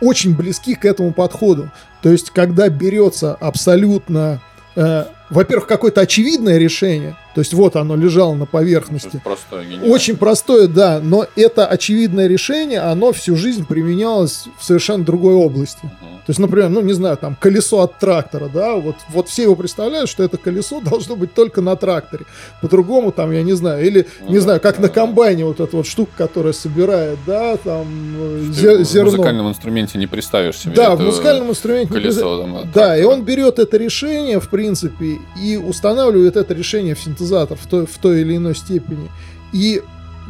[0.00, 1.70] очень близки к этому подходу.
[2.02, 4.40] То есть, когда берется абсолютно,
[4.76, 9.94] э, во-первых, какое-то очевидное решение, то есть вот оно лежало на поверхности, Просто гениально.
[9.94, 15.78] очень простое, да, но это очевидное решение, оно всю жизнь применялось в совершенно другой области.
[15.84, 16.18] Мгм.
[16.26, 19.54] То есть, например, ну, не знаю, там, колесо от трактора, да, вот, вот все его
[19.54, 22.26] представляют, что это колесо должно быть только на тракторе.
[22.60, 25.76] По-другому, там, я не знаю, или, Ну не знаю, как да, на комбайне вот эта
[25.76, 27.86] вот штука, которая собирает, да, там,
[28.18, 29.10] э, Ты зе- в зерно.
[29.12, 30.74] музыкальном инструменте не представишь себе.
[30.74, 31.94] Да, в музыкальном инструменте.
[31.94, 32.20] не колесо.
[32.20, 36.98] представ- там, Да, и он берет это решение, в принципе, и устанавливает это решение в
[37.28, 39.10] синтезатор в той, в той или иной степени.
[39.52, 39.82] И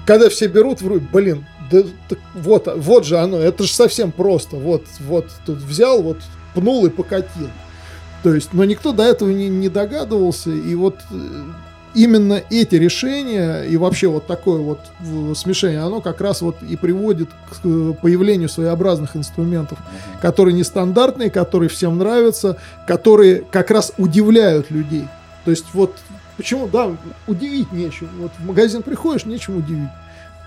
[0.06, 4.56] когда все берут, вроде, блин, да, так вот, вот же оно, это же совсем просто.
[4.56, 6.18] Вот, вот тут взял, вот
[6.54, 7.50] пнул и покатил.
[8.22, 11.42] То есть, но никто до этого не, не догадывался, и вот э,
[11.94, 14.80] именно эти решения и вообще вот такое вот
[15.36, 19.78] смешение, оно как раз вот и приводит к э, появлению своеобразных инструментов,
[20.20, 22.56] которые нестандартные, которые всем нравятся,
[22.88, 25.06] которые как раз удивляют людей.
[25.44, 25.94] То есть вот
[26.38, 26.96] почему, да,
[27.26, 28.08] удивить нечего.
[28.18, 29.90] Вот в магазин приходишь, нечем удивить.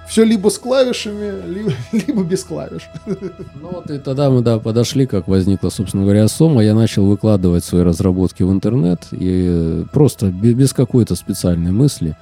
[0.07, 2.89] Все либо с клавишами, либо, либо без клавиш.
[3.05, 6.63] Ну вот и тогда мы, да, подошли, как возникла, собственно говоря, Сома.
[6.63, 12.17] Я начал выкладывать свои разработки в интернет, и просто бе- без какой-то специальной мысли.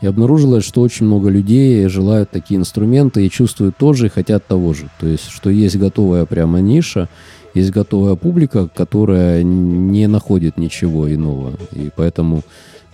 [0.00, 4.46] И обнаружилось, что очень много людей желают такие инструменты и чувствуют то же, и хотят
[4.46, 4.88] того же.
[4.98, 7.08] То есть, что есть готовая прямо ниша,
[7.52, 11.52] есть готовая публика, которая не находит ничего иного.
[11.72, 12.42] И поэтому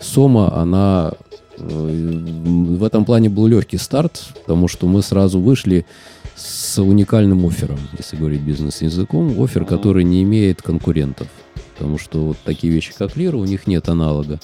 [0.01, 1.13] Сома, она
[1.59, 5.87] э, в этом плане был легкий старт, потому что мы сразу вышли
[6.35, 11.29] с уникальным оффером, если говорить бизнес-языком, оффер, который не имеет конкурентов.
[11.75, 14.41] Потому что вот такие вещи, как Лира, у них нет аналога.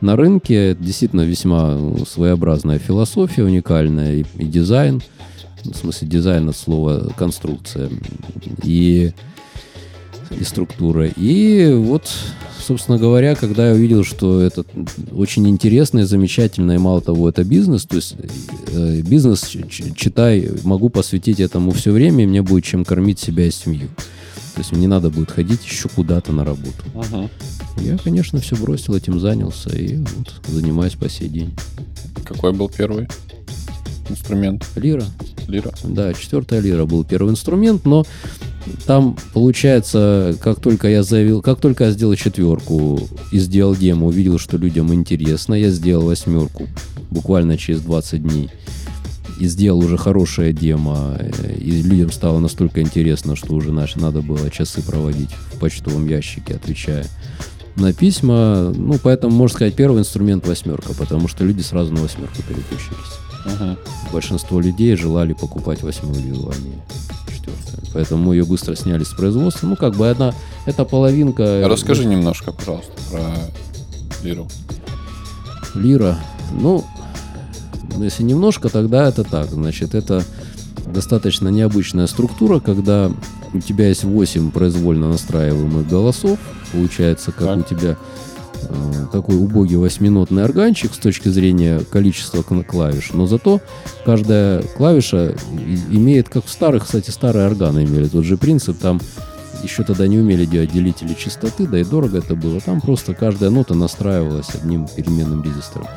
[0.00, 5.02] На рынке это действительно весьма своеобразная философия, уникальная и, и дизайн.
[5.62, 7.88] В смысле дизайн от слова конструкция.
[8.62, 9.12] И
[10.38, 11.06] и структура.
[11.06, 12.10] И вот,
[12.60, 14.64] собственно говоря, когда я увидел, что это
[15.12, 18.16] очень интересно и замечательно, и мало того, это бизнес, то есть
[18.68, 19.56] э, бизнес,
[19.96, 23.88] читай, могу посвятить этому все время, и мне будет чем кормить себя и семью.
[24.54, 26.84] То есть мне не надо будет ходить еще куда-то на работу.
[26.94, 27.28] Мгм.
[27.78, 31.54] Я, конечно, все бросил, этим занялся, и вот занимаюсь по сей день.
[32.24, 33.08] Какой был первый
[34.08, 34.64] инструмент?
[34.76, 35.04] Лира,
[35.48, 35.72] Лира.
[35.82, 38.04] Да, четвертая лира был первый инструмент, но
[38.86, 43.00] там, получается, как только я заявил, как только я сделал четверку
[43.30, 46.68] и сделал демо, увидел, что людям интересно, я сделал восьмерку
[47.10, 48.50] буквально через 20 дней.
[49.40, 54.22] И сделал уже хорошее демо, э, и людям стало настолько интересно, что уже наш, надо
[54.22, 57.04] было часы проводить в почтовом ящике, отвечая
[57.74, 58.72] на письма.
[58.76, 63.76] Ну, поэтому, можно сказать, первый инструмент восьмерка, потому что люди сразу на восьмерку переключились Мгм.
[64.12, 66.80] большинство людей желали покупать восьмую а не
[67.44, 67.92] четвертую.
[67.92, 69.66] Поэтому ее быстро сняли с производства.
[69.66, 70.34] Ну, как бы одна,
[70.66, 71.62] это половинка...
[71.68, 73.22] Расскажи немножко, пожалуйста, про
[74.22, 74.48] Лиру.
[75.74, 76.18] Лира.
[76.52, 76.84] Ну,
[77.98, 79.48] если немножко, тогда это так.
[79.50, 80.24] Значит, это
[80.86, 83.10] достаточно необычная структура, когда
[83.52, 86.38] у тебя есть 8 произвольно настраиваемых голосов.
[86.72, 87.58] Получается, как Так.
[87.58, 87.96] у тебя э,
[89.12, 93.10] такой убогий восьминотный органчик с точки зрения количества клавиш.
[93.12, 93.60] Но зато
[94.04, 95.36] каждая клавиша
[95.90, 98.78] имеет, как в старых, кстати, старые органы имели тот же принцип.
[98.78, 99.00] Там
[99.64, 102.60] еще тогда не умели делать делители частоты, да и дорого это было.
[102.60, 105.88] Там просто каждая нота настраивалась одним переменным резистором.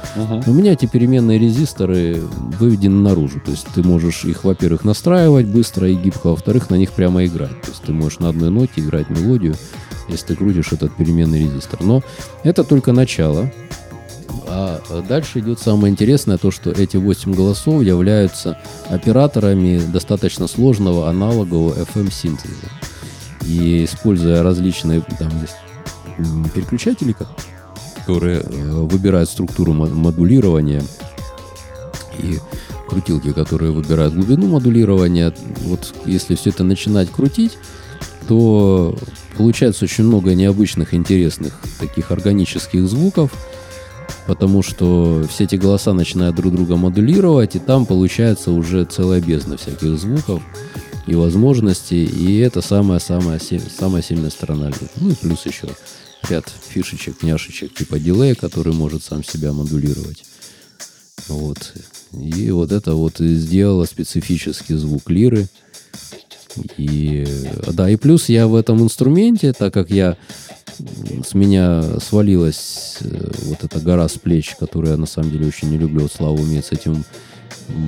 [0.48, 2.22] У меня эти переменные резисторы
[2.60, 3.40] выведены наружу.
[3.46, 7.26] То есть ты можешь их, во-первых, настраивать быстро и гибко, а во-вторых, на них прямо
[7.26, 7.62] играть.
[7.62, 9.56] То есть ты можешь на одной ноте играть мелодию,
[10.10, 11.84] если ты крутишь этот переменный резистор.
[11.84, 12.02] Но
[12.44, 13.52] это только начало.
[14.50, 18.58] А дальше идет самое интересное, то, что эти 8 голосов являются
[18.90, 22.70] операторами достаточно сложного аналогового FM-синтеза.
[23.48, 25.56] И используя различные там есть
[26.54, 27.16] переключатели,
[27.96, 30.84] которые э, выбирают структуру модулирования
[32.20, 32.40] и
[32.88, 35.34] крутилки, которые выбирают глубину модулирования.
[35.64, 37.58] Вот если все это начинать крутить,
[38.28, 38.98] то
[39.38, 43.32] получается очень много необычных, интересных таких органических звуков,
[44.26, 49.58] потому что все эти голоса начинают друг друга модулировать, и там получается уже целая бездна
[49.58, 50.42] всяких звуков
[51.08, 54.72] и возможностей, и это самая-самая самая сильная сторона.
[54.98, 55.70] Ну и плюс еще
[56.30, 60.24] ряд фишечек, няшечек типа дилея, который может сам себя модулировать.
[61.28, 61.74] Вот.
[62.14, 65.48] И вот это вот сделало специфический звук лиры.
[66.78, 67.26] И
[67.72, 70.18] да, и плюс я в этом инструменте, так как я
[71.26, 75.70] с меня свалилась э, вот эта гора с плеч, которую я на самом деле очень
[75.70, 76.02] не люблю.
[76.02, 77.04] Вот Слава умеет с этим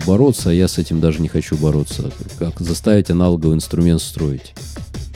[0.06, 2.12] бороться, а я с этим даже не хочу бороться.
[2.38, 4.54] Как заставить аналоговый инструмент строить.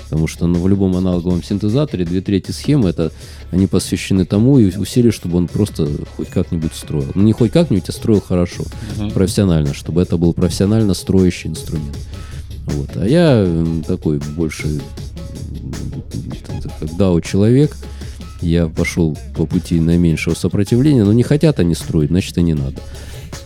[0.03, 3.11] Потому что ну, в любом аналоговом синтезаторе две трети схемы это
[3.51, 7.11] они посвящены тому и усилию, чтобы он просто хоть как-нибудь строил.
[7.15, 8.63] Ну не хоть как-нибудь, а строил хорошо,
[8.97, 9.11] uh-huh.
[9.11, 11.97] профессионально, чтобы это был профессионально строящий инструмент.
[12.65, 12.91] Вот.
[12.95, 13.47] А я
[13.87, 14.81] такой больше
[16.79, 17.75] когда у человек,
[18.41, 22.75] я пошел по пути наименьшего сопротивления, но не хотят они строить, значит и не надо.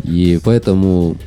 [0.04, 1.17] И поэтому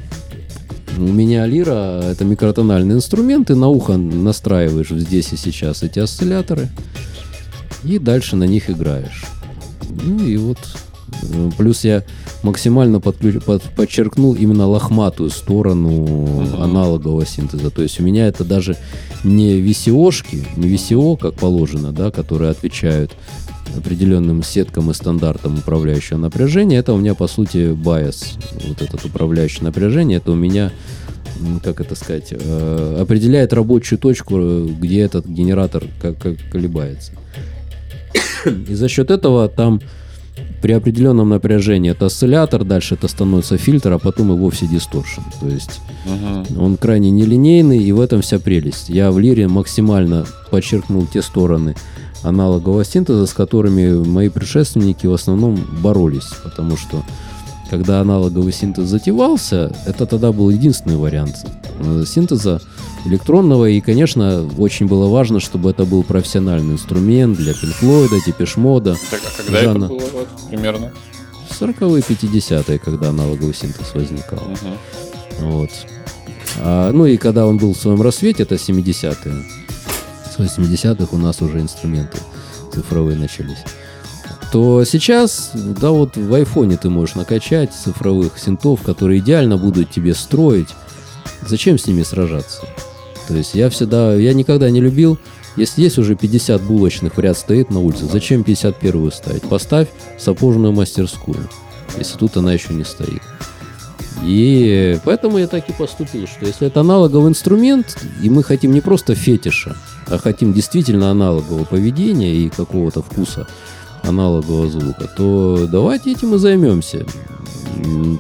[0.96, 6.68] у меня лира это микротональный инструмент, и на ухо настраиваешь здесь и сейчас эти осцилляторы,
[7.85, 9.25] и дальше на них играешь.
[9.88, 10.59] Ну и вот
[11.23, 12.05] Э, плюс я
[12.42, 13.42] максимально подключ...
[13.42, 13.62] под...
[13.62, 17.70] подчеркнул именно лохматую сторону аналогового синтеза.
[17.70, 18.77] То есть у меня это даже
[19.25, 23.12] не VCO-шки, не VCO, как положено, да, которые отвечают
[23.76, 26.78] определенным сеткам и стандартам управляющего напряжения.
[26.78, 28.37] Это у меня, по сути, байс.
[28.66, 30.70] Вот этот управляющий напряжение, это у меня
[31.64, 37.12] как это сказать, э, определяет рабочую точку, где этот генератор как, как колебается.
[38.44, 39.80] И за счет этого там
[40.62, 45.22] при определенном напряжении это осциллятор, дальше это становится фильтр, а потом и вовсе дисторшн.
[45.40, 46.61] То есть uh-huh.
[46.61, 48.88] он крайне нелинейный, и в этом вся прелесть.
[48.88, 51.74] Я в лире максимально подчеркнул те стороны
[52.22, 57.02] аналогового синтеза, с которыми мои предшественники в основном боролись, потому что
[57.70, 61.46] когда аналоговый синтез затевался, это тогда был единственный вариант
[61.78, 62.61] э, синтеза
[63.06, 63.66] электронного.
[63.66, 68.96] И, конечно, очень было важно, чтобы это был профессиональный инструмент для Пинфлойда, Типешмода.
[69.11, 69.85] Так, а когда Жана.
[69.85, 70.90] это было вот, примерно?
[71.61, 74.40] 40-е, 50-е, когда аналоговый синтез возникал.
[74.40, 75.48] Угу.
[75.50, 75.70] Вот.
[76.59, 79.60] А, ну и когда он был в своем рассвете, это 70-е.
[80.48, 82.18] С 80-х у нас уже инструменты
[82.72, 83.59] цифровые начались
[84.53, 90.14] то сейчас, да, вот в айфоне ты можешь накачать цифровых синтов, которые идеально будут тебе
[90.14, 90.68] строить.
[91.46, 92.62] Зачем с ними сражаться?
[93.29, 95.18] То есть я всегда, я никогда не любил,
[95.57, 99.42] если есть уже 50 булочных в ряд стоит на улице, зачем 51 ставить?
[99.42, 101.48] Поставь сапожную мастерскую,
[101.96, 103.22] если тут она еще не стоит.
[104.25, 108.81] И поэтому я так и поступил, что если это аналоговый инструмент, и мы хотим не
[108.81, 113.46] просто фетиша, а хотим действительно аналогового поведения и какого-то вкуса,
[114.03, 117.07] аналогового звука, то давайте этим и займемся.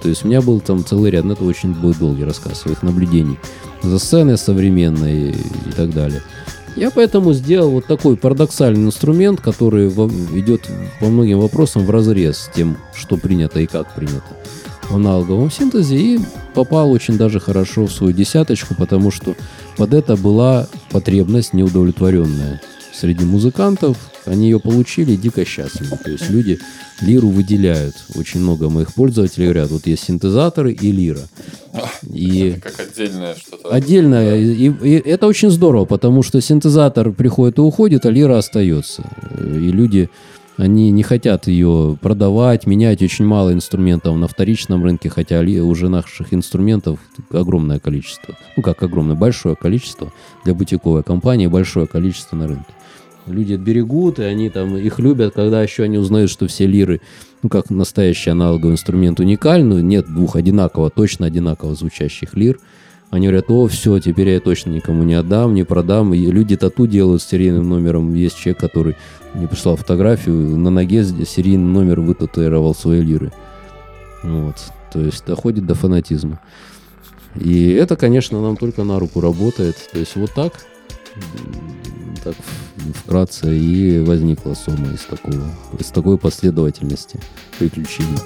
[0.02, 2.82] То есть у меня был там целый ряд, но это очень будет долгий рассказ своих
[2.82, 3.38] наблюдений
[3.82, 6.22] за сценой современной и так далее.
[6.76, 12.50] Я поэтому сделал вот такой парадоксальный инструмент, который идет по многим вопросам в разрез с
[12.54, 14.22] тем, что принято и как принято
[14.90, 16.20] в аналоговом синтезе, и
[16.54, 19.34] попал очень даже хорошо в свою десяточку, потому что
[19.76, 22.60] под это была потребность неудовлетворенная
[22.92, 25.96] среди музыкантов, они ее получили дико счастливы.
[25.96, 26.58] То есть люди
[27.00, 27.94] лиру выделяют.
[28.14, 31.22] Очень много моих пользователей говорят, вот есть синтезаторы и лира.
[32.12, 33.68] И это как отдельное что-то.
[33.70, 34.38] Отдельное.
[34.38, 39.04] И, и это очень здорово, потому что синтезатор приходит и уходит, а лира остается.
[39.40, 40.10] И люди,
[40.60, 43.02] они не хотят ее продавать, менять.
[43.02, 46.98] Очень мало инструментов на вторичном рынке, хотя уже наших инструментов
[47.30, 48.36] огромное количество.
[48.56, 50.12] Ну как огромное, большое количество
[50.44, 52.72] для бутиковой компании, большое количество на рынке
[53.26, 57.00] люди берегут, и они там их любят, когда еще они узнают, что все лиры,
[57.42, 62.58] ну, как настоящий аналоговый инструмент уникальный, нет двух одинаково, точно одинаково звучащих лир.
[63.10, 66.14] Они говорят, о, все, теперь я точно никому не отдам, не продам.
[66.14, 68.14] И люди тату делают с серийным номером.
[68.14, 68.96] Есть человек, который
[69.34, 73.32] мне прислал фотографию, на ноге серийный номер вытатуировал свои лиры.
[74.22, 74.56] Вот.
[74.92, 76.40] То есть доходит до фанатизма.
[77.34, 79.76] И это, конечно, нам только на руку работает.
[79.92, 80.52] То есть вот так,
[82.22, 82.34] так
[82.94, 85.42] вкратце и возникла Сома из такого,
[85.78, 87.18] из такой последовательности
[87.58, 88.18] приключений.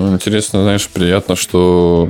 [0.00, 2.08] Ну, интересно, знаешь, приятно, что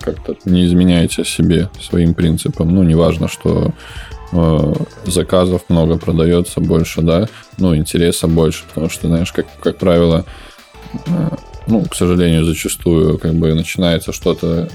[0.00, 2.72] как-то не изменяете себе своим принципам.
[2.72, 3.72] Ну, неважно, что
[4.30, 4.74] э,
[5.04, 7.28] заказов много продается больше, да,
[7.58, 10.24] ну, интереса больше, потому что, знаешь, как, как правило,
[11.06, 11.30] э,
[11.66, 14.68] ну, к сожалению, зачастую как бы начинается что-то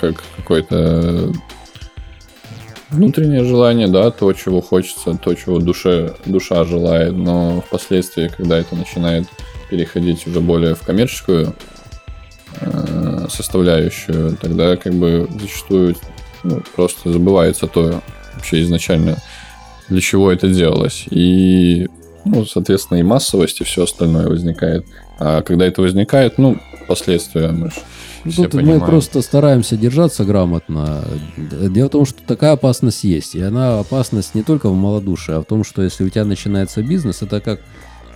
[0.00, 1.32] как какое-то
[2.90, 8.74] внутреннее желание, да, то, чего хочется, то, чего душе, душа желает, но впоследствии, когда это
[8.74, 9.28] начинает
[9.70, 11.54] переходить уже более в коммерческую
[12.60, 15.96] э, составляющую, тогда как бы зачастую
[16.42, 18.02] ну, просто забывается то
[18.34, 19.16] вообще изначально,
[19.88, 21.06] для чего это делалось.
[21.10, 21.88] И,
[22.24, 24.86] ну, соответственно, и массовость, и все остальное возникает.
[25.18, 27.76] А когда это возникает, ну, последствия мы же
[28.30, 28.84] все Тут мы понимаем.
[28.84, 31.04] просто стараемся держаться грамотно.
[31.36, 33.34] Дело в том, что такая опасность есть.
[33.34, 36.82] И она опасность не только в малодушии, а в том, что если у тебя начинается
[36.82, 37.60] бизнес, это как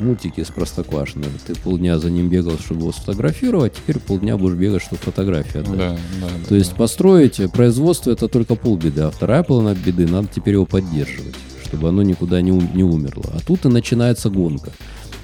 [0.00, 1.26] мультики с Простоквашино.
[1.46, 5.78] Ты полдня за ним бегал, чтобы его сфотографировать, теперь полдня будешь бегать, чтобы фотографию отдать.
[5.78, 10.54] Да, да, То есть построить производство это только полбеды, а вторая половина беды надо теперь
[10.54, 11.34] его поддерживать,
[11.64, 13.30] чтобы оно никуда не, не умерло.
[13.34, 14.72] А тут и начинается гонка,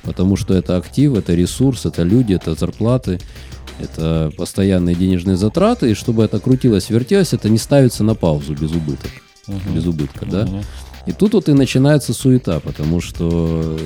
[0.02, 3.18] потому что это актив, это ресурс, это люди, это зарплаты,
[3.78, 8.72] это постоянные денежные затраты, и чтобы это крутилось, вертелось, это не ставится на паузу без
[8.72, 9.10] убыток,
[9.74, 10.48] без убытка, да.
[11.06, 13.78] И тут вот и начинается суета, потому что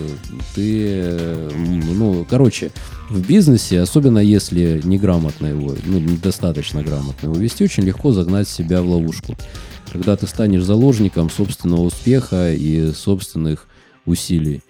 [0.55, 1.17] ты,
[1.55, 2.71] ну, короче,
[3.11, 8.81] в бизнесе, особенно если неграмотно его, ну, недостаточно грамотно его вести, очень легко загнать себя
[8.81, 9.37] в ловушку.
[9.93, 13.67] Когда ты станешь заложником собственного успеха и собственных
[14.07, 14.63] усилий.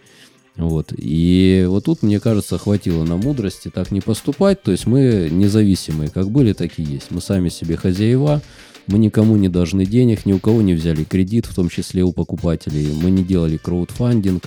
[0.57, 0.93] Вот.
[0.97, 4.63] И вот тут, мне кажется, хватило на мудрости так не поступать.
[4.63, 7.11] То есть мы независимые, как были, так и есть.
[7.11, 8.43] Мы сами себе хозяева,
[8.91, 12.13] мы никому не должны денег, ни у кого не взяли кредит, в том числе у
[12.13, 12.89] покупателей.
[13.03, 14.45] Мы не делали краудфандинг,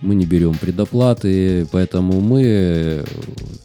[0.00, 3.04] мы не берем предоплаты, поэтому мы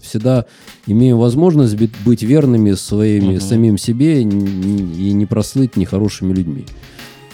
[0.01, 0.45] всегда
[0.87, 6.65] имеем возможность быть- верными своими, самим себе и не прослыть нехорошими людьми.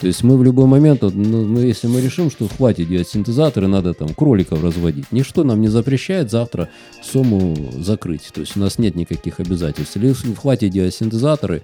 [0.02, 3.06] То есть мы в любой момент, вот, ну, ну, если мы решим, что хватит делать
[3.08, 8.30] синтезаторы, надо там кроликов разводить, ничто нам не запрещает завтра сому закрыть.
[8.34, 9.96] То есть у нас нет никаких обязательств.
[9.96, 11.62] Или хватит делать синтезаторы,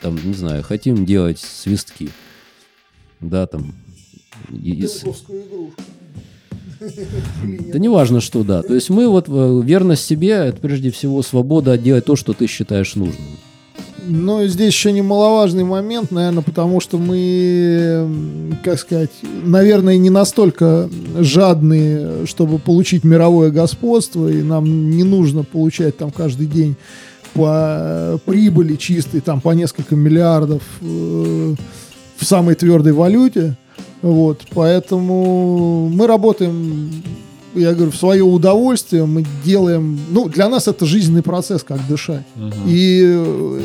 [0.00, 2.10] там, не знаю, хотим делать свистки.
[3.18, 3.74] Да, там.
[4.52, 5.02] из-
[7.72, 8.62] да не важно, что, да.
[8.62, 12.46] То есть мы вот э, верность себе, это прежде всего свобода делать то, что ты
[12.46, 13.36] считаешь нужным.
[14.06, 20.88] Но здесь еще немаловажный момент, наверное, потому что мы, как сказать, наверное, не настолько
[21.18, 26.76] жадные, чтобы получить мировое господство, и нам не нужно получать там каждый день
[27.34, 31.54] по прибыли чистой, там по несколько миллиардов э,
[32.16, 33.56] в самой твердой валюте.
[34.02, 36.90] Вот, поэтому мы работаем,
[37.54, 42.24] я говорю, в свое удовольствие, мы делаем, ну, для нас это жизненный процесс, как дышать.
[42.66, 43.60] И э,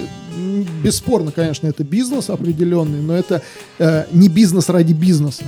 [0.84, 3.42] бесспорно, конечно, это бизнес определенный, но это
[3.80, 5.44] э, не бизнес ради бизнеса.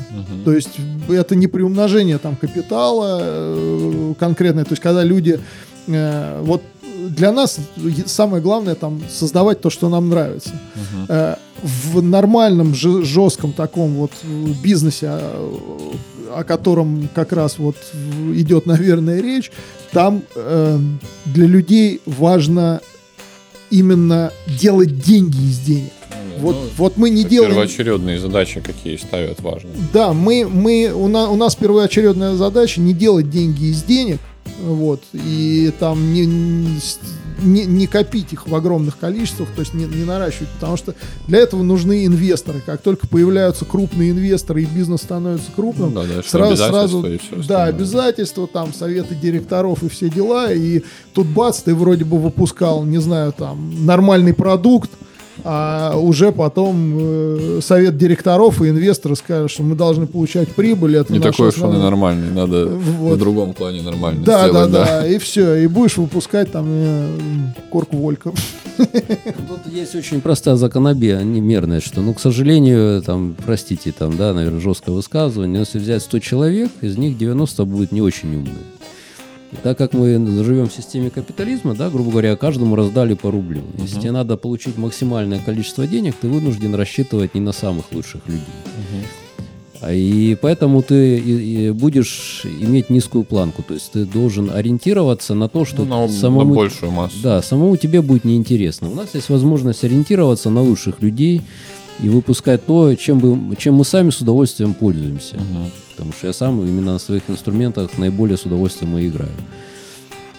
[0.45, 0.77] То есть
[1.09, 4.65] это не приумножение там капитала э, конкретное.
[4.65, 5.39] То есть когда люди
[5.87, 6.61] э, вот
[7.07, 7.57] для нас
[8.05, 10.51] самое главное там создавать то, что нам нравится.
[11.09, 14.27] Э, в нормальном же- жестком таком вот э,
[14.63, 15.93] бизнесе, о,
[16.35, 17.75] о котором как раз вот
[18.33, 19.51] идет, наверное, речь,
[19.91, 20.79] там э,
[21.25, 22.81] для людей важно
[23.69, 25.91] именно делать деньги из денег.
[26.39, 27.51] Вот, вот мы не делаем.
[27.53, 29.71] Первоочередные задачи какие ставят важно.
[29.91, 34.19] Да, мы, мы, у, на- у нас первоочередная задача не делать деньги из денег,
[34.59, 36.79] вот, и там не, не
[37.41, 40.95] не, копить их в огромных количествах, то есть не, не наращивать, потому что
[41.27, 42.61] для этого нужны инвесторы.
[42.65, 47.05] Как только появляются крупные инвесторы и бизнес становится крупным, Ну да, дальше сразу, сразу
[47.47, 50.83] да, обязательства, там, советы директоров и все дела, и
[51.13, 54.89] тут бац, ты вроде бы выпускал, не знаю, там, нормальный продукт,
[55.43, 60.97] а уже потом э, совет директоров и инвесторы скажут, что мы должны получать прибыль.
[60.97, 62.31] Это Не такой уж он и нормальный.
[62.31, 63.15] Надо Вот.
[63.15, 64.71] в другом плане нормально Да, да, сделать.
[64.71, 67.07] да, и все, и будешь выпускать там э,
[67.71, 68.31] корку Волька.
[68.77, 74.93] Тут есть очень простая закономерность, что, ну, к сожалению, там, простите, там, да, наверное, жесткое
[74.95, 78.53] высказывание, но если взять 100 человек, из них 90 будет не очень умные.
[79.53, 80.09] И так как мы
[80.43, 83.61] живем в системе капитализма, да, грубо говоря, каждому раздали по рублю.
[83.77, 88.43] Если тебе надо получить максимальное количество денег, ты вынужден рассчитывать не на самых лучших людей.
[89.79, 93.61] А И поэтому ты и- и будешь иметь низкую планку.
[93.61, 97.17] То есть ты должен ориентироваться на то, что Ну, на, самому на большую массу.
[97.21, 98.89] да, самому тебе будет неинтересно.
[98.89, 101.41] У нас есть возможность ориентироваться на лучших людей
[102.03, 105.35] и выпускать то, чем, бы, чем мы сами с удовольствием пользуемся.
[105.35, 105.71] Мгм.
[105.97, 109.31] Потому что я сам именно на своих инструментах наиболее с удовольствием и играю.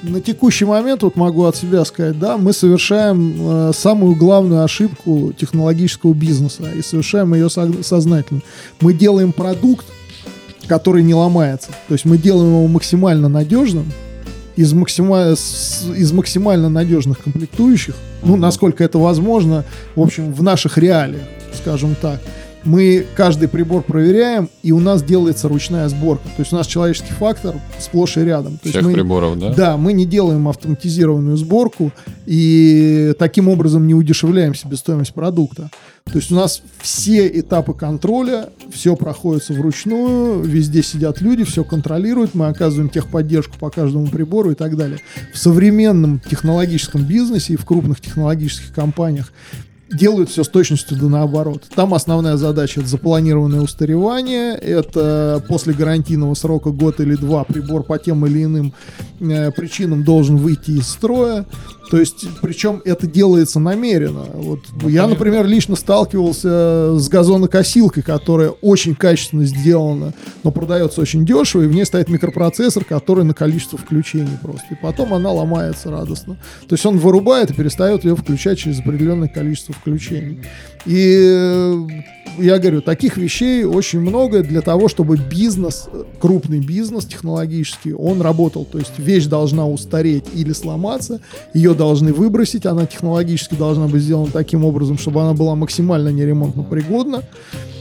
[0.05, 5.33] На текущий момент, вот могу от себя сказать, да, мы совершаем э, самую главную ошибку
[5.37, 8.43] технологического бизнеса и совершаем ее со- сознательно.
[8.81, 9.87] Мы делаем продукт,
[10.69, 11.71] который не ломается.
[11.89, 13.91] То есть мы делаем его максимально надежным,
[14.55, 19.65] из, максима- из максимально надежных комплектующих, ну, насколько это возможно,
[19.97, 21.27] в общем, в наших реалиях,
[21.61, 22.21] скажем так.
[22.69, 26.25] Мы каждый прибор проверяем, и у нас делается ручная сборка.
[26.25, 28.59] То есть у нас человеческий фактор сплошь и рядом.
[28.59, 29.55] То Всех мы- приборов, да?
[29.55, 31.93] да, мы не делаем автоматизированную сборку
[32.27, 35.71] и таким образом не удешевляем себестоимость продукта.
[36.05, 42.35] То есть у нас все этапы контроля, все проходится вручную, везде сидят люди, все контролируют,
[42.35, 44.99] мы оказываем техподдержку по каждому прибору и так далее.
[45.33, 49.33] В современном технологическом бизнесе и в крупных технологических компаниях
[49.91, 51.64] делают все с точностью да наоборот.
[51.74, 57.99] Там основная задача это запланированное устаревание, это после гарантийного срока год или два прибор по
[57.99, 58.74] тем или иным
[59.20, 61.47] э, причинам должен выйти из строя.
[61.91, 64.24] То есть, причем это делается намеренно.
[64.34, 70.12] Вот я, например, лично сталкивался с газонокосилкой, которая очень качественно сделана,
[70.45, 74.66] но продается очень дешево, и в ней стоит микропроцессор, который на количество включений просто.
[74.70, 76.39] И потом она ломается радостно.
[76.68, 80.43] То есть он вырубает и перестает ее включать через определенное количество включений.
[80.87, 81.87] И э,
[82.39, 85.89] я говорю, таких вещей очень много для того, чтобы бизнес,
[86.20, 88.64] крупный бизнес технологический, он работал.
[88.64, 91.20] То есть вещь должна устареть или сломаться,
[91.55, 96.62] ее должны выбросить, она технологически должна быть сделана таким образом, чтобы она была максимально неремонтно
[96.62, 97.22] пригодна.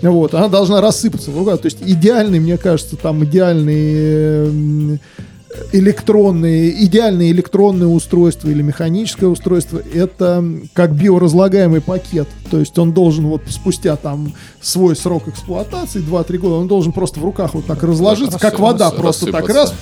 [0.02, 1.60] Вот, она должна рассыпаться в руках.
[1.62, 4.98] То есть идеальный, мне кажется, там идеальный э,
[5.72, 10.44] электронные, идеальное электронное устройство или механическое устройство, это
[10.74, 12.28] как биоразлагаемый пакет.
[12.52, 17.20] То есть он должен вот спустя там свой срок эксплуатации, 2-3 года, он должен просто
[17.20, 19.74] в руках вот так разложиться, как вода, просто так раз,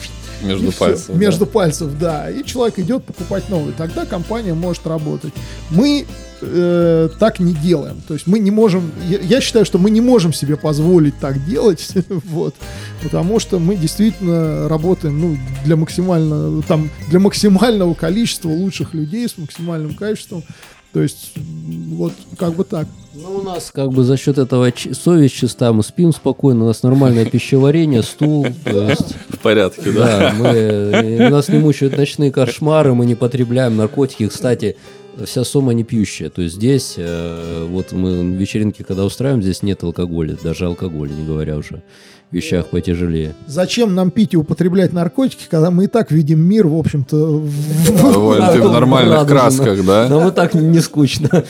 [0.41, 1.07] Между и пальцев.
[1.07, 1.13] да.
[1.13, 2.29] между пальцев, да.
[2.29, 3.73] И человек идет покупать новый.
[3.73, 5.33] Тогда компания может работать.
[5.69, 6.05] Мы
[6.41, 8.01] э, так не делаем.
[8.07, 8.91] То есть мы не можем.
[9.07, 11.93] Я, я считаю, что мы не можем себе позволить так делать.
[12.09, 12.55] вот.
[13.03, 19.38] Потому что мы действительно работаем ну, для максимально там для максимального количества лучших людей с
[19.38, 20.43] максимальным качеством.
[20.96, 21.34] То есть,
[21.89, 22.88] вот как бы так.
[23.14, 26.84] Ну, у нас как бы за счет этого совесть чиста, мы спим спокойно, у нас
[26.84, 30.32] нормальное пищеварение, стул, есть, В порядке, да?
[30.32, 34.78] да, мы, э, нас не мучают ночные кошмары, мы не потребляем наркотики, кстати,
[35.26, 39.84] вся сома не пьющая, то есть здесь, э, вот мы вечеринки когда устраиваем, здесь нет
[39.84, 41.84] алкоголя, даже алкоголя, не говоря уже
[42.32, 43.34] вещах потяжелее.
[43.47, 48.71] Зачем нам пить и употреблять наркотики, когда мы и так видим мир, в общем-то, в-
[48.71, 49.28] нормальных Радужно.
[49.39, 50.07] красках, да?
[50.09, 51.43] Да вот так не скучно.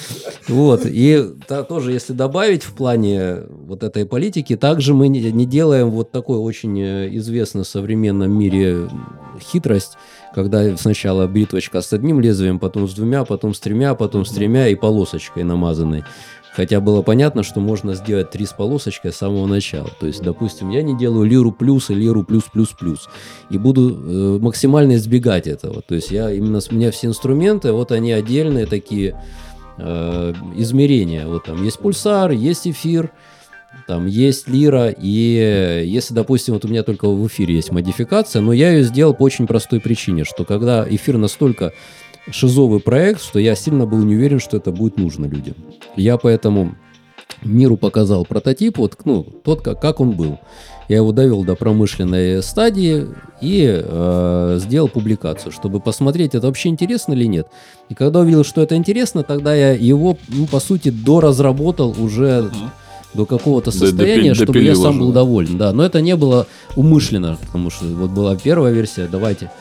[0.47, 0.81] Вот.
[0.85, 5.89] И та- тоже, если добавить в плане вот этой политики, также мы не, не делаем
[5.89, 8.87] вот такой очень э, известный в современном мире
[9.51, 9.93] хитрость,
[10.35, 14.67] когда сначала бритвочка с одним лезвием, потом с двумя, потом с тремя, потом с тремя
[14.67, 16.03] и полосочкой намазанной.
[16.55, 19.89] Хотя было понятно, что можно сделать три с полосочкой с самого начала.
[19.99, 23.09] То есть, допустим, я не делаю лиру плюс и лиру плюс плюс плюс.
[23.49, 25.81] И буду э, максимально избегать этого.
[25.81, 29.21] То есть я именно у меня все инструменты, вот они отдельные такие
[29.77, 31.27] э, измерения.
[31.27, 33.11] Вот там есть пульсар, есть эфир,
[33.87, 38.53] там есть лира, и если, допустим, вот у меня только в эфире есть модификация, но
[38.53, 41.73] я ее сделал по очень простой причине, что когда эфир настолько
[42.31, 45.55] шизовый проект, что я сильно был не уверен, что это будет нужно людям.
[45.95, 46.75] Я поэтому
[47.43, 50.39] миру показал прототип, вот, ну, тот, как, как он был.
[50.87, 53.07] Я его довел до промышленной стадии
[53.41, 57.47] и э, сделал публикацию, чтобы посмотреть, это вообще интересно или нет.
[57.89, 62.51] И когда увидел, что это интересно, тогда я его, ну, по сути, доразработал уже
[63.15, 65.57] до какого-то До- состояния, допи- чтобы я сам уже, был доволен.
[65.57, 69.51] Да, но это не было умышленно, потому что вот была первая версия, давайте.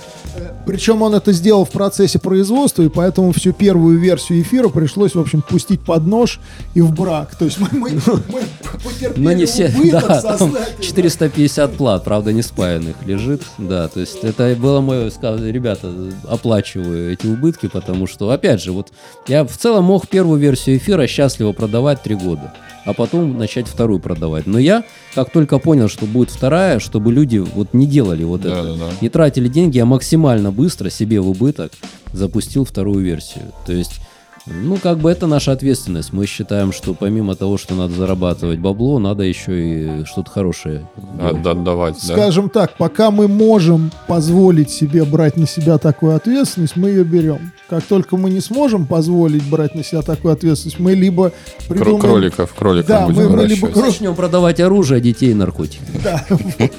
[0.66, 5.20] Причем он это сделал в процессе производства, и поэтому всю первую версию эфира пришлось, в
[5.20, 6.40] общем, пустить под нож
[6.74, 7.36] и в брак.
[7.36, 8.42] То есть мы, мы, мы
[8.82, 10.82] потерпели Но не все, убыток да, там сознательно.
[10.82, 15.92] 450 плат, правда, не спаянных лежит, да, то есть это было мое, ребята,
[16.28, 18.88] оплачиваю эти убытки, потому что, опять же, вот
[19.28, 22.52] я в целом мог первую версию эфира счастливо продавать три года,
[22.84, 24.84] а потом начать вторую продавать, но я,
[25.14, 28.90] как только понял, что будет вторая, чтобы люди вот не делали вот это, Да-да-да.
[29.03, 31.70] не тратили деньги, я максимально быстро себе в убыток
[32.12, 34.01] запустил вторую версию, то есть
[34.47, 36.12] ну, как бы это наша ответственность.
[36.12, 40.86] Мы считаем, что помимо того, что надо зарабатывать бабло, надо еще и что-то хорошее.
[41.18, 41.36] делать.
[41.36, 42.12] Отда- Отдавать, да.
[42.14, 47.53] Скажем так, пока мы можем позволить себе брать на себя такую ответственность, мы ее берем.
[47.70, 51.32] Как только мы не сможем позволить брать на себя такую ответственность, мы либо
[51.68, 52.01] придумаем...
[52.01, 53.68] Кроликов, кроликов Да, будем мы- мы либо.
[53.74, 55.80] Начнем продавать оружие, детей и наркотики.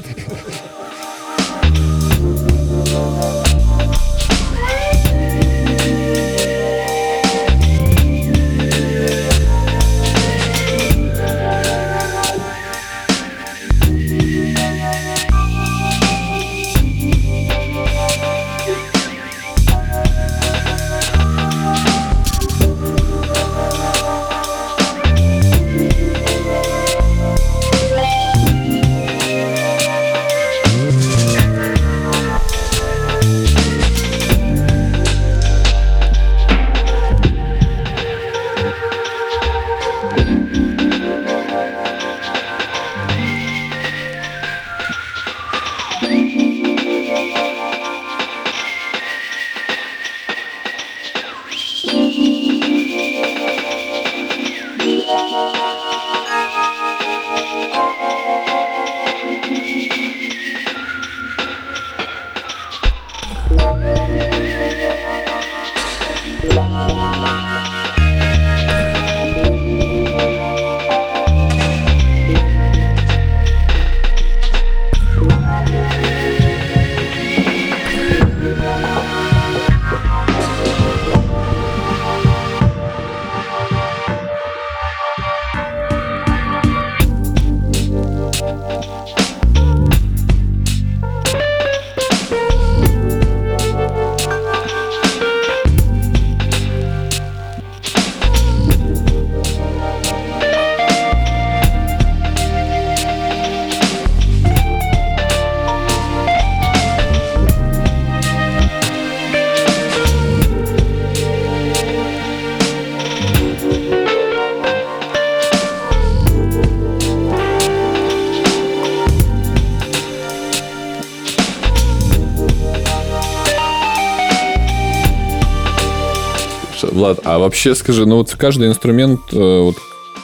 [127.06, 129.76] Влад, а вообще скажи, ну вот каждый инструмент, э, вот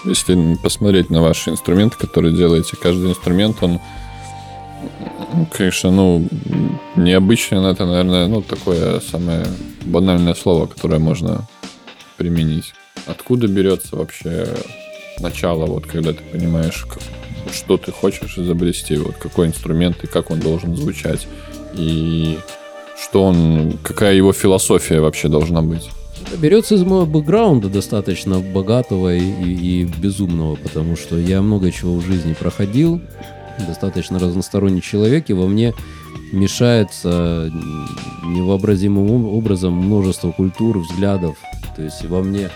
[0.03, 3.79] если посмотреть на ваши инструменты, которые делаете, каждый инструмент, он,
[5.51, 6.27] конечно, ну,
[6.95, 9.45] необычный, но это, наверное, ну, такое самое
[9.85, 11.47] банальное слово, которое можно
[12.17, 12.73] применить.
[13.05, 14.47] Откуда берется вообще
[15.19, 20.31] начало, вот когда ты понимаешь, как- что ты хочешь изобрести, вот какой инструмент и как
[20.31, 21.27] он должен звучать,
[21.75, 22.39] и
[23.03, 25.91] что он, какая его философия вообще должна быть?
[26.39, 31.95] Берется из моего бэкграунда достаточно богатого и, и- и безумного, потому что я много чего
[31.97, 33.01] в жизни проходил,
[33.67, 35.73] достаточно разносторонний человек, и во мне
[36.31, 37.51] мешается
[38.25, 41.37] невообразимым об- образом множество культур, взглядов.
[41.75, 42.49] То есть во мне,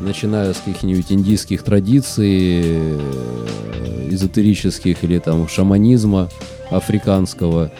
[0.00, 6.28] начиная с каких-нибудь индийских традиций, э, эзотерических или там шаманизма
[6.70, 7.70] африканского,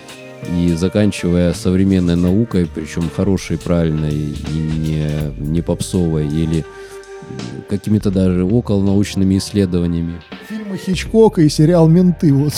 [0.48, 6.64] и заканчивая современной наукой, причем хорошей, правильной и не, не попсовой, или
[7.68, 10.20] какими-то даже околонаучными исследованиями.
[10.48, 12.32] Фильмы Хичкока и сериал «Менты».
[12.32, 12.52] Вот.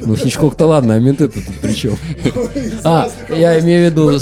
[0.00, 1.96] Ну, Хичкок-то ладно, а менты тут при чем?
[2.84, 4.12] А, я имею в виду...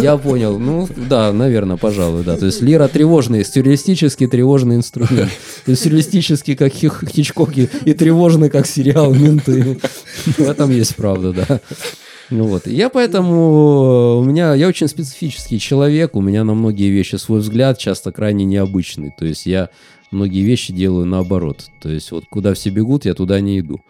[0.00, 0.58] Я понял.
[0.58, 2.36] Ну, да, наверное, пожалуй, да.
[2.36, 5.30] То есть лира тревожный, сюрреалистический тревожный инструмент.
[5.64, 9.78] То есть сюрреалистический, как Хич- Хичкок, и тревожный, как сериал «Менты».
[10.36, 11.60] В этом есть правда, да.
[12.30, 12.66] Ну вот.
[12.66, 14.18] Я поэтому...
[14.20, 14.54] У меня...
[14.54, 16.14] Я очень специфический человек.
[16.16, 19.12] У меня на многие вещи свой взгляд часто крайне необычный.
[19.16, 19.70] То есть я
[20.10, 21.66] многие вещи делаю наоборот.
[21.80, 23.80] То есть вот куда все бегут, я туда не иду.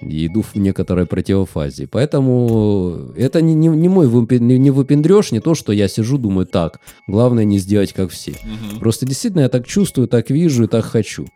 [0.00, 1.86] И иду в некоторой противофазе.
[1.86, 6.16] Поэтому это не, не, не мой выпи- не, не выпендреж, не то, что я сижу,
[6.16, 8.32] думаю, так, главное не сделать как все.
[8.80, 11.26] Просто действительно я так чувствую, так вижу и так хочу.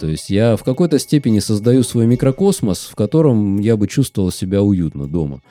[0.00, 4.62] То есть я в какой-то степени создаю свой микрокосмос, в котором я бы чувствовал себя
[4.62, 5.42] уютно дома.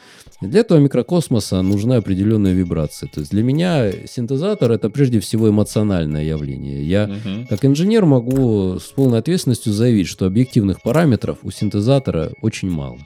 [0.41, 3.09] И для этого микрокосмоса нужна определенная вибрация.
[3.13, 6.83] То есть для меня синтезатор это прежде всего эмоциональное явление.
[6.83, 7.45] Я Мгм.
[7.47, 12.97] как инженер могу с полной ответственностью заявить, что объективных параметров у синтезатора очень мало.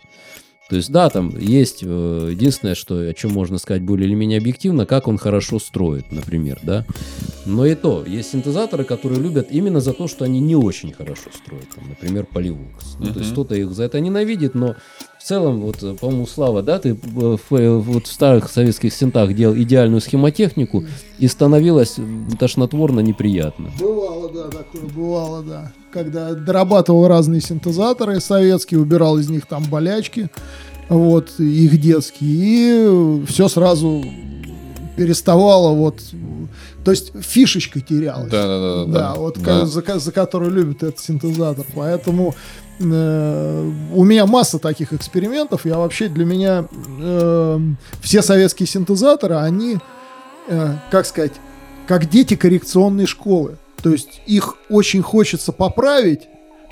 [0.70, 4.38] То есть, да, там есть э, единственное, что, о чем можно сказать более или менее
[4.38, 6.86] объективно, как он хорошо строит, например, да.
[7.46, 11.30] Но и то, есть синтезаторы, которые любят именно за то, что они не очень хорошо
[11.34, 11.70] строят.
[11.74, 12.98] Там, например, Polyvox.
[13.00, 14.76] Ну, то есть кто-то их за это ненавидит, но
[15.20, 18.94] в целом, вот, э, по-моему, Слава, да, ты э, в, э, вот в старых советских
[18.94, 20.86] синтах делал идеальную схемотехнику,
[21.20, 21.96] и становилось
[22.40, 23.72] тошнотворно неприятно.
[23.80, 25.72] Бывало, да, такое бывало, да.
[25.92, 30.30] Когда дорабатывал разные синтезаторы советские, убирал из них там болячки,
[30.90, 34.04] вот, их детские, и все сразу
[34.96, 36.02] переставало вот...
[36.84, 38.32] То есть фишечка терялась.
[38.32, 39.16] Да, да, да, Да, да.
[39.16, 39.66] вот Да.
[39.66, 41.66] за, за которую любит этот синтезатор.
[41.76, 42.34] Поэтому
[42.80, 45.66] э, у меня масса таких экспериментов.
[45.66, 46.66] Я вообще для меня
[47.00, 47.60] э,
[48.02, 49.78] все советские синтезаторы, они,
[50.48, 51.34] э, как сказать,
[51.88, 53.58] как дети коррекционной школы.
[53.82, 56.28] То есть их очень хочется поправить,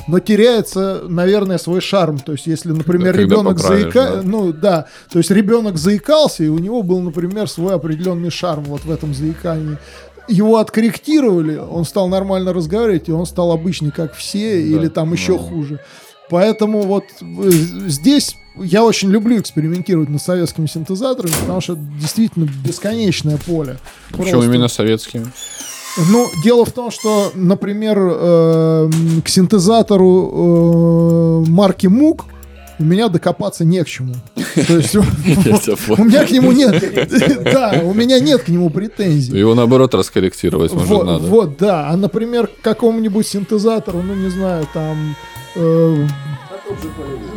[0.07, 2.19] но теряется, наверное, свой шарм.
[2.19, 4.15] То есть, если, например, ребенок поправишь, заика...
[4.17, 4.21] да.
[4.23, 8.85] ну да, то есть ребенок заикался, и у него был, например, свой определенный шарм вот
[8.85, 9.77] в этом заикании.
[10.28, 15.38] Его откорректировали, он стал нормально разговаривать, и он стал обычный, как все, или там еще
[15.38, 15.43] да.
[15.43, 15.80] хуже.
[16.30, 17.49] Поэтому вот э,
[17.88, 23.78] здесь я очень люблю экспериментировать над советскими синтезаторами, потому что это действительно бесконечное поле.
[24.09, 24.49] Почему Просто.
[24.49, 25.28] именно советскими?
[26.09, 28.89] Ну, дело в том, что, например, э,
[29.23, 32.26] к синтезатору э, марки МУК
[32.80, 34.13] у меня докопаться не к чему.
[34.67, 39.38] То есть у у меня к нему нет, да, у меня нет к нему претензий.
[39.38, 41.26] Его наоборот раскорректировать может надо.
[41.26, 41.89] вот, да.
[41.89, 45.15] А, например, к какому-нибудь синтезатору, ну, не знаю, там...
[45.55, 46.07] э,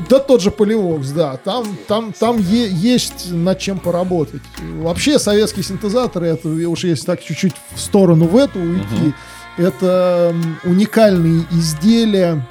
[0.09, 1.37] да тот же Polyvox, да.
[1.37, 4.43] Там, там, там е- есть над чем поработать.
[4.81, 9.15] Вообще советские синтезаторы, это уж если так чуть-чуть в сторону в эту уйти,
[9.59, 12.47] это м, уникальные изделия.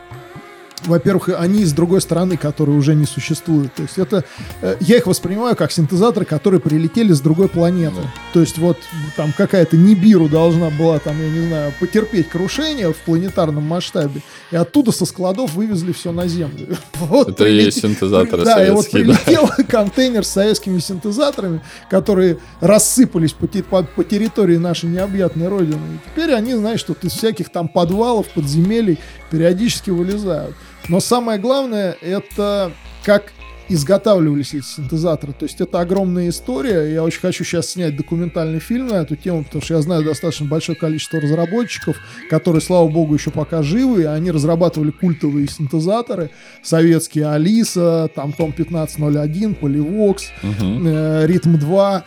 [0.86, 3.74] Во-первых, они с другой стороны, которые уже не существуют.
[3.74, 4.24] То есть это
[4.62, 7.96] э, я их воспринимаю как синтезаторы, которые прилетели с другой планеты.
[8.32, 8.78] То есть вот
[9.16, 14.22] там какая-то Нибиру должна была там, я не знаю, потерпеть крушение в планетарном масштабе,
[14.52, 16.78] и оттуда со складов вывезли все на Землю.
[17.00, 19.14] Вот Это и прилет- есть синтезаторы Да, и вот советские, да.
[19.26, 25.82] прилетел контейнер с советскими синтезаторами, которые рассыпались по, по- по территории нашей необъятной родины.
[25.96, 29.00] И теперь они, знаешь, что из всяких там подвалов, подземелий
[29.32, 30.56] периодически вылезают.
[30.90, 32.72] Но самое главное, это
[33.04, 33.34] как
[33.70, 35.34] изготавливались эти синтезаторы.
[35.34, 36.94] То есть это огромная история.
[36.94, 40.46] Я очень хочу сейчас снять документальный фильм на эту тему, потому что я знаю достаточно
[40.46, 41.98] большое количество разработчиков,
[42.30, 44.04] которые, слава богу, еще пока живы.
[44.04, 46.30] и Они разрабатывали культовые синтезаторы.
[46.64, 50.88] Советские Алиса, там Том 1501, Polyvox, Мгм.
[50.88, 52.06] э, Ритм 2.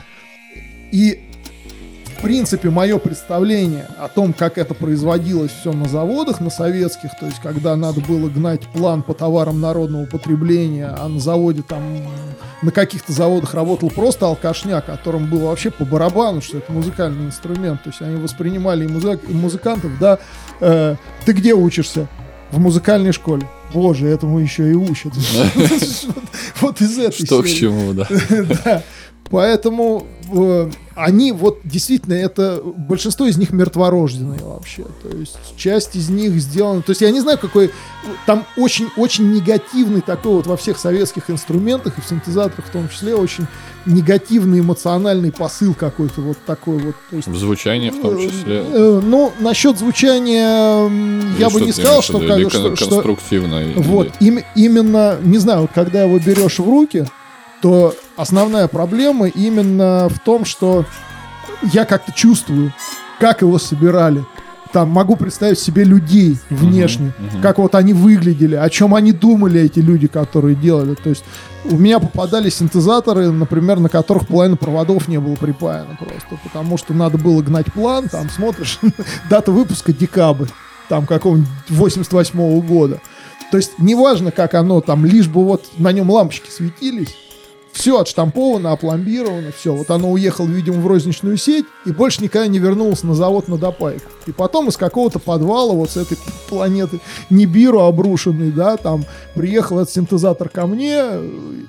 [0.93, 1.21] И
[2.21, 7.25] в принципе, мое представление о том, как это производилось все на заводах, на советских, то
[7.25, 11.83] есть, когда надо было гнать план по товарам народного потребления, а на заводе там,
[12.61, 17.85] на каких-то заводах работал просто алкашня, которым было вообще по барабану, что это музыкальный инструмент,
[17.85, 20.19] то есть, они воспринимали и, музык- и музыкантов, да,
[20.61, 22.07] э, ты где учишься?
[22.51, 23.49] В музыкальной школе.
[23.73, 25.15] Боже, этому еще и учат.
[26.61, 28.07] Вот из этой Что к чему, да.
[29.31, 34.85] Поэтому э, они вот действительно это большинство из них мертворожденные вообще.
[35.03, 36.83] То есть часть из них сделана.
[36.83, 37.71] То есть я не знаю, какой
[38.27, 42.89] там очень очень негативный такой вот во всех советских инструментах и в синтезаторах в том
[42.89, 43.47] числе очень
[43.87, 46.95] негативный эмоциональный посыл какой-то вот такой вот.
[47.11, 48.65] То есть, В звучании в том числе.
[48.67, 52.19] э, ну насчет звучания м, я Или бы не сказал, что?
[52.21, 53.63] Или что, что конструктивно.
[53.63, 57.07] или- вот, им- именно, не знаю, вот когда его берешь в руки,
[57.61, 60.85] то основная проблема именно в том, что
[61.73, 62.73] я как-то чувствую,
[63.19, 64.25] как его собирали.
[64.73, 67.43] Там могу представить себе людей внешне, мгм.
[67.43, 70.95] как вот они выглядели, о чем они думали, эти люди, которые делали.
[70.95, 71.25] То есть
[71.65, 76.95] у меня попадали синтезаторы, например, на которых половина проводов не было припаяно просто, потому что
[76.95, 78.79] надо было гнать план, там смотришь,
[79.29, 80.49] дата выпуска декабрь,
[80.89, 83.01] там какого-нибудь 88 года.
[83.51, 87.17] То есть неважно, как оно там, лишь бы вот на нем лампочки светились,
[87.73, 89.75] все отштамповано, опломбировано, все.
[89.75, 93.57] Вот оно уехало, видимо, в розничную сеть и больше никогда не вернулось на завод на
[93.59, 94.11] допайку.
[94.27, 96.19] И потом из какого-то подвала вот с этой
[96.49, 97.01] планеты
[97.31, 99.05] Нибиру обрушенный, да, там
[99.35, 101.05] приехал этот синтезатор ко мне,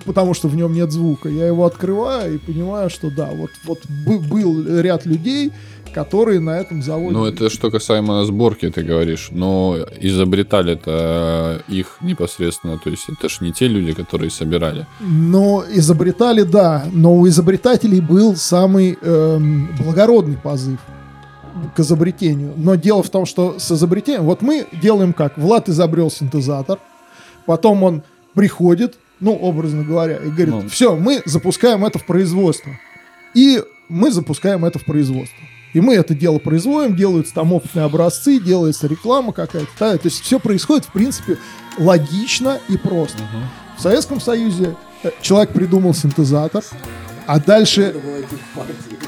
[0.05, 1.29] потому что в нем нет звука.
[1.29, 5.51] Я его открываю и понимаю, что да, вот, вот был ряд людей,
[5.93, 7.13] которые на этом заводе.
[7.13, 9.29] Ну, это что касаемо сборки, ты говоришь.
[9.31, 12.77] Но изобретали это их непосредственно.
[12.77, 14.87] То есть это же не те люди, которые собирали.
[14.99, 16.85] Но изобретали, да.
[16.91, 20.79] Но у изобретателей был самый эм, благородный позыв
[21.75, 22.53] к изобретению.
[22.55, 24.23] Но дело в том, что с изобретением...
[24.23, 25.37] Вот мы делаем как?
[25.37, 26.79] Влад изобрел синтезатор,
[27.45, 30.69] потом он приходит, ну, образно говоря, и говорит, ну.
[30.69, 32.71] все, мы запускаем это в производство.
[33.33, 35.39] И мы запускаем это в производство.
[35.73, 39.69] И мы это дело производим, делаются там опытные образцы, делается реклама какая-то.
[39.79, 39.97] Да?
[39.97, 41.37] То есть все происходит, в принципе,
[41.77, 43.19] логично и просто.
[43.19, 43.77] Угу.
[43.77, 46.63] В Советском Союзе э, человек придумал синтезатор,
[47.25, 47.95] а дальше,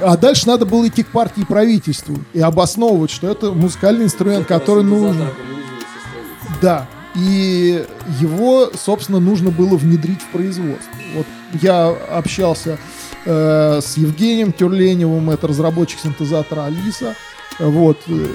[0.01, 4.47] а дальше надо было идти к партии и правительству и обосновывать, что это музыкальный инструмент,
[4.47, 5.27] который нужен.
[6.61, 6.87] Да.
[7.15, 7.85] И
[8.19, 10.91] его, собственно, нужно было внедрить в производство.
[11.15, 11.27] Вот
[11.61, 12.79] я общался
[13.25, 17.15] э, с Евгением Тюрленевым, это разработчик синтезатора Алиса,
[17.59, 18.27] вот, э,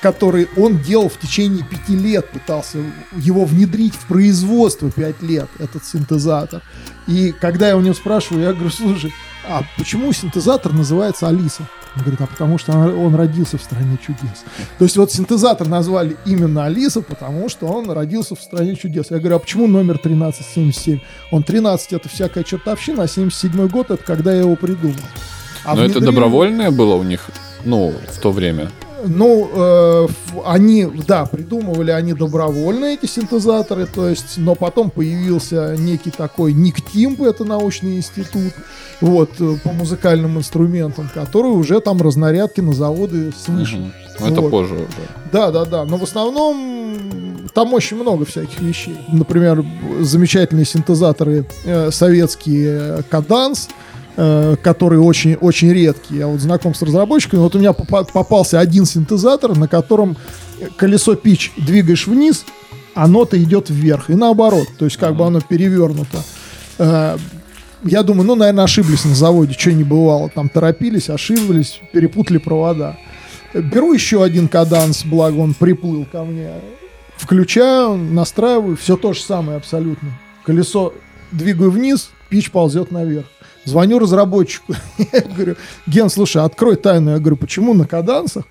[0.00, 2.78] который он делал в течение пяти лет, пытался
[3.12, 6.62] его внедрить в производство пять лет, этот синтезатор.
[7.06, 9.12] И когда я у него спрашиваю, я говорю, слушай,
[9.48, 11.68] а почему синтезатор называется Алиса?
[11.96, 14.44] Он говорит, а потому что он родился в стране чудес.
[14.78, 19.10] То есть вот синтезатор назвали именно Алиса, потому что он родился в стране чудес.
[19.10, 21.00] Я говорю, а почему номер 1377?
[21.32, 24.94] Он 13 это всякая чертовщина, а 77 год это когда я его придумал.
[25.64, 25.98] А Но внедрили...
[25.98, 27.30] это добровольное было у них,
[27.64, 28.70] ну, в то время?
[29.06, 30.06] Ну, э,
[30.44, 37.22] они, да, придумывали они добровольно эти синтезаторы, то есть, но потом появился некий такой НИКТИМП,
[37.22, 38.52] это научный институт,
[39.00, 43.76] вот, э, по музыкальным инструментам, который уже там разнарядки на заводы свыше.
[43.76, 43.90] Угу.
[44.20, 44.50] Ну, это вот.
[44.50, 44.86] позже уже.
[45.32, 48.98] Да, да, да, но в основном там очень много всяких вещей.
[49.08, 49.64] Например,
[50.00, 53.79] замечательные синтезаторы э, советские Каданс, Э,
[54.16, 56.20] которые очень, очень редкие.
[56.20, 57.40] Я вот знаком с разработчиками.
[57.40, 60.16] Вот у меня попался один синтезатор, на котором
[60.76, 62.44] колесо пич двигаешь вниз,
[62.94, 64.10] а нота идет вверх.
[64.10, 64.68] И наоборот.
[64.78, 66.18] То есть как бы оно перевернуто.
[66.78, 67.16] Э,
[67.82, 70.28] я думаю, ну, наверное, ошиблись на заводе, что не бывало.
[70.28, 72.98] Там торопились, ошиблись, перепутали провода.
[73.54, 76.52] Беру еще один каданс, благо он приплыл ко мне.
[77.16, 80.10] Включаю, настраиваю, все то же самое абсолютно.
[80.44, 80.94] Колесо
[81.32, 83.26] двигаю вниз, пич ползет наверх.
[83.64, 84.74] Звоню разработчику.
[85.12, 85.56] Я говорю,
[85.86, 87.12] Ген, слушай, открой тайну.
[87.12, 88.44] Я говорю, почему на кадансах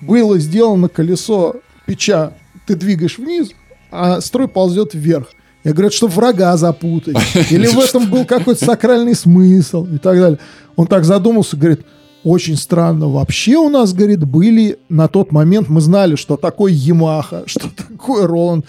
[0.00, 1.56] было сделано колесо
[1.86, 2.32] печа,
[2.66, 3.50] ты двигаешь вниз,
[3.90, 5.28] а строй ползет вверх.
[5.64, 7.16] Я говорю, что врага запутать.
[7.50, 10.38] Или в этом был какой-то сакральный смысл и так далее.
[10.76, 11.86] Он так задумался, говорит,
[12.24, 13.08] очень странно.
[13.08, 18.26] Вообще у нас, говорит, были на тот момент, мы знали, что такое Yamaha, что такое
[18.26, 18.64] Roland.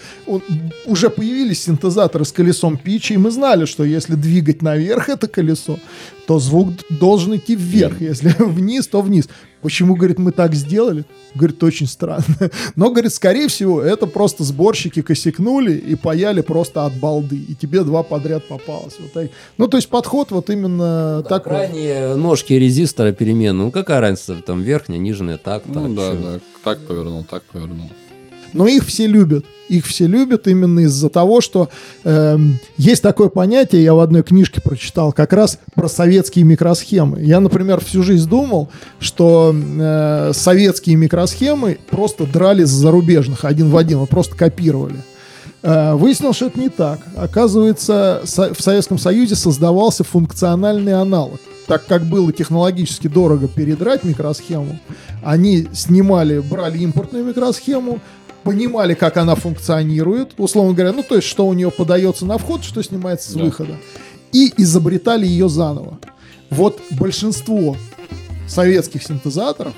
[0.86, 5.78] Уже появились синтезаторы с колесом Питча, и мы знали, что если двигать наверх это колесо,
[6.26, 8.00] то звук должен идти вверх.
[8.00, 9.28] Если вниз, то вниз.
[9.62, 11.04] Почему, говорит, мы так сделали?
[11.34, 12.24] Говорит, очень странно.
[12.76, 17.36] Но, говорит, скорее всего, это просто сборщики косякнули и паяли просто от балды.
[17.36, 18.96] И тебе два подряд попалось.
[19.00, 19.30] Вот так.
[19.58, 21.52] Ну, то есть подход вот именно да, такой.
[21.52, 23.64] Крайние ножки резистора перемены.
[23.64, 24.36] Ну, какая разница?
[24.36, 25.94] Там верхняя, нижняя, так, ну, так.
[25.94, 26.40] да, да.
[26.62, 27.90] Так повернул, так повернул.
[28.56, 29.44] Но их все любят.
[29.68, 31.68] Их все любят именно из-за того, что
[32.04, 32.38] э,
[32.78, 37.20] есть такое понятие, я в одной книжке прочитал, как раз про советские микросхемы.
[37.20, 43.76] Я, например, всю жизнь думал, что э, советские микросхемы просто драли с зарубежных один в
[43.76, 44.96] один, вот просто копировали.
[45.62, 47.00] Э, выяснилось, что это не так.
[47.14, 54.78] Оказывается, в Советском Союзе создавался функциональный аналог так как было технологически дорого передрать микросхему,
[55.22, 58.00] они снимали, брали импортную микросхему,
[58.46, 62.64] понимали, как она функционирует, условно говоря, ну, то есть, что у нее подается на вход,
[62.64, 63.44] что снимается с да.
[63.44, 63.76] выхода,
[64.32, 65.98] и изобретали ее заново.
[66.50, 67.76] Вот большинство
[68.48, 69.74] советских синтезаторов,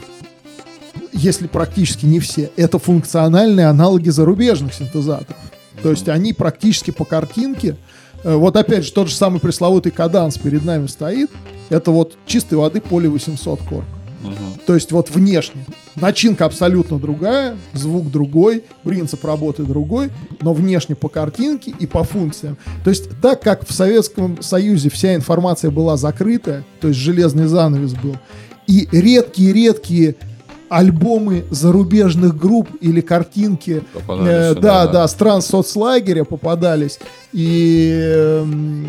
[1.13, 5.41] если практически не все, это функциональные аналоги зарубежных синтезаторов.
[5.83, 7.77] То есть они практически по картинке,
[8.23, 11.31] э, вот опять же тот же самый пресловутый каданс перед нами стоит,
[11.71, 13.85] это вот чистой воды поле 800 корк.
[14.23, 14.65] Угу.
[14.67, 15.65] То есть вот внешне.
[15.97, 20.11] Начинка абсолютно другая, звук другой, принцип работы другой,
[20.41, 22.57] но внешне по картинке и по функциям.
[22.85, 27.95] То есть так как в Советском Союзе вся информация была закрытая, то есть железный занавес
[27.95, 28.17] был,
[28.67, 30.17] и редкие-редкие
[30.69, 34.93] альбомы зарубежных групп или картинки э, сюда, да, да.
[34.93, 36.99] да, стран соцлагеря попадались,
[37.33, 38.87] и эм,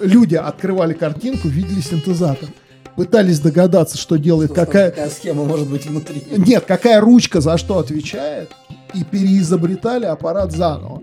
[0.00, 2.48] люди открывали картинку, видели синтезатор,
[2.96, 4.92] пытались догадаться, что делает какая...
[5.10, 6.22] схема может быть внутри?
[6.36, 8.50] Нет, какая ручка за что отвечает,
[8.94, 11.02] и переизобретали аппарат заново.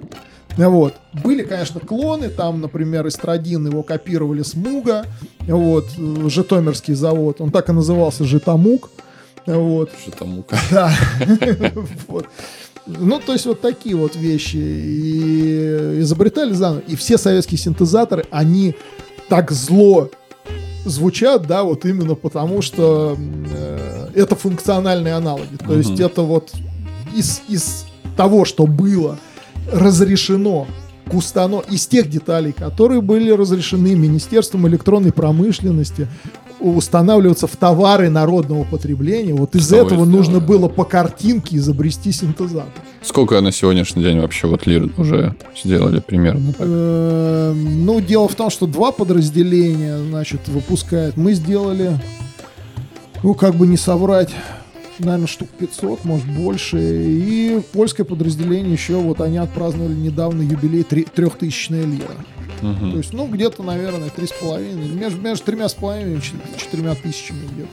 [0.57, 0.95] Вот.
[1.23, 5.05] Были, конечно, клоны, там, например, Эстрадин его копировали с Муга,
[5.47, 5.89] вот,
[6.27, 8.89] Житомирский завод, он так и назывался Житомуг,
[9.45, 10.93] вот, Что там да.
[12.07, 12.27] Вот.
[12.85, 14.57] Ну, то есть вот такие вот вещи.
[14.57, 16.81] И изобретали заново.
[16.87, 18.75] И все советские синтезаторы, они
[19.29, 20.09] так зло
[20.85, 25.57] звучат, да, вот именно потому, что э, это функциональные аналоги.
[25.65, 26.51] То есть это вот
[27.15, 29.17] из, из того, что было
[29.71, 30.67] разрешено
[31.09, 31.69] к установ...
[31.69, 36.07] из тех деталей, которые были разрешены Министерством электронной промышленности,
[36.59, 39.33] устанавливаться в товары народного потребления.
[39.33, 42.83] Вот из Что этого нужно было по картинке изобрести синтезатор.
[43.03, 46.53] Сколько на сегодняшний день вообще вот лир уже сделали примерно?
[46.53, 46.67] так?
[46.69, 51.17] Эм, Ну, дело в том, что два подразделения, значит, выпускают.
[51.17, 51.99] Мы сделали,
[53.23, 54.29] ну, как бы не соврать,
[54.99, 56.77] наверное, штук 500, может, больше.
[56.79, 62.15] И польское подразделение еще, вот они отпраздновали недавно юбилей 3000 лира.
[62.61, 62.91] Мгм.
[62.91, 67.39] То есть, ну, где-то, наверное, 3,5, между, между тремя с половиной и чет- четырьмя тысячами
[67.51, 67.69] где-то.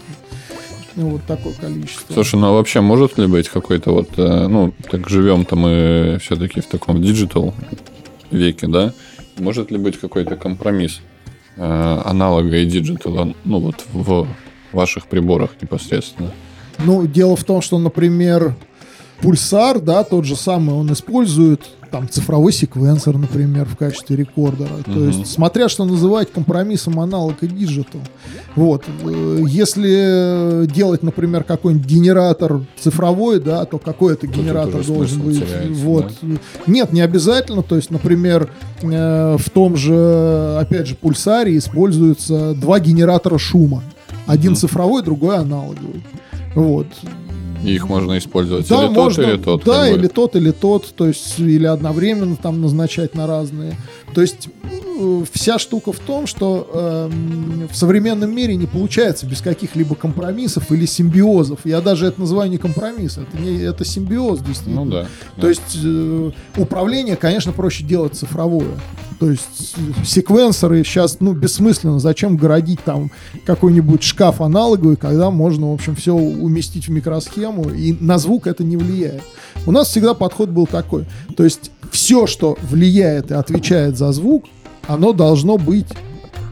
[0.99, 2.13] Ну, вот такое количество.
[2.13, 6.61] Слушай, ну а вообще может ли быть какой-то вот, э, ну, так живем-то мы все-таки
[6.61, 7.55] в таком digital
[8.33, 8.93] веке, да?
[9.39, 11.01] Может ли быть какой-то компромисс
[11.57, 14.27] э, аналога и digital а, ну, вот в
[14.73, 16.33] ваших приборах непосредственно?
[16.79, 18.57] Ну, дело в том, что, например,
[19.21, 24.69] пульсар, да, тот же самый, он использует там цифровой секвенсор, например, в качестве рекордера.
[24.85, 25.09] То Мгм.
[25.09, 28.01] есть, смотря что называть компромиссом аналог и digital.
[28.57, 28.85] Вот.
[29.05, 35.39] Э, Если делать, например, какой-нибудь генератор цифровой, да, то какой это генератор уже должен быть?
[35.39, 36.13] теряется, Вот.
[36.67, 37.63] Нет, не обязательно.
[37.63, 38.51] То есть, например,
[38.83, 43.83] э, в том же, опять же, пульсаре используются два генератора шума.
[44.27, 44.61] Один Мгм.
[44.61, 46.03] цифровой, другой аналоговый.
[46.55, 46.87] Вот.
[47.65, 49.65] И их можно использовать Да, или можно, тот, или тот.
[49.65, 53.77] да, или тот, или тот, то есть или одновременно там назначать на разные.
[54.15, 59.41] То есть э, вся штука в том, что эм, в современном мире не получается без
[59.41, 61.61] каких-либо компромиссов или симбиозов.
[61.65, 64.85] Я даже это называю не компромисс, это не это симбиоз действительно.
[64.85, 65.03] Ну да.
[65.37, 65.49] То да.
[65.49, 68.75] есть э, управление, конечно, проще делать цифровое.
[69.19, 71.99] То есть э, секвенсоры сейчас, ну, бессмысленно.
[71.99, 73.11] Зачем городить там
[73.45, 78.65] какой-нибудь шкаф аналоговый, когда можно, в общем, все уместить в микросхему, и на звук это
[78.65, 79.23] не влияет.
[79.67, 81.05] У нас всегда подход был такой.
[81.37, 84.45] То есть все, что влияет и отвечает за звук,
[84.87, 85.87] оно должно быть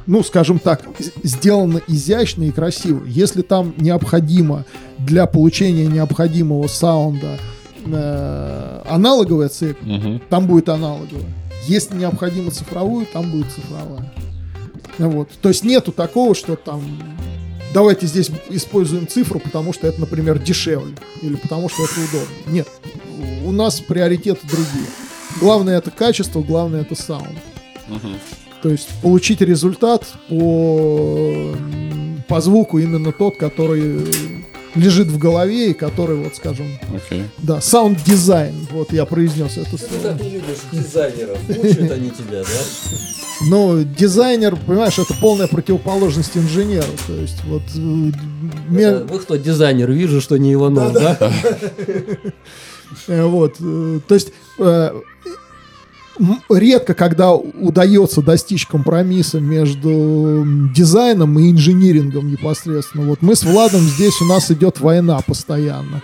[0.08, 0.82] ну, скажем так,
[1.24, 3.04] сделано изящно и красиво.
[3.06, 4.64] Если там необходимо
[4.98, 7.38] для получения необходимого саунда
[7.84, 10.22] э, аналоговая цепь, Мгм.
[10.30, 11.24] там будет аналоговая.
[11.66, 14.12] Если необходимо цифровую, там будет цифровая.
[14.98, 15.28] Вот.
[15.42, 16.82] То есть нету такого, что там
[17.74, 22.52] давайте здесь используем цифру, потому что это, например, дешевле, или потому что это удобно.
[22.52, 22.68] Нет.
[23.44, 24.86] У нас приоритеты другие.
[25.40, 27.38] Главное это качество, главное это саунд.
[28.62, 31.54] То есть получить результат по,
[32.26, 34.04] по звуку именно тот, который
[34.74, 37.24] лежит в голове и который, вот скажем, Окей.
[37.38, 40.02] да, саунд-дизайн, вот я произнес это Ты слово.
[40.02, 41.38] так не любишь дизайнеров.
[41.48, 43.46] Мучают они тебя, да?
[43.48, 46.88] Но дизайнер, понимаешь, это полная противоположность инженеру.
[47.06, 47.78] То есть вот э,
[48.68, 49.90] ме- Это Вы кто, дизайнер?
[49.92, 51.18] Вижу, что не Иванов, да?
[53.08, 54.32] э, вот, э, то есть
[56.48, 60.44] редко, когда удается достичь компромисса между
[60.74, 63.06] дизайном и инжинирингом непосредственно.
[63.06, 66.02] Вот мы с Владом здесь у нас идет война постоянно.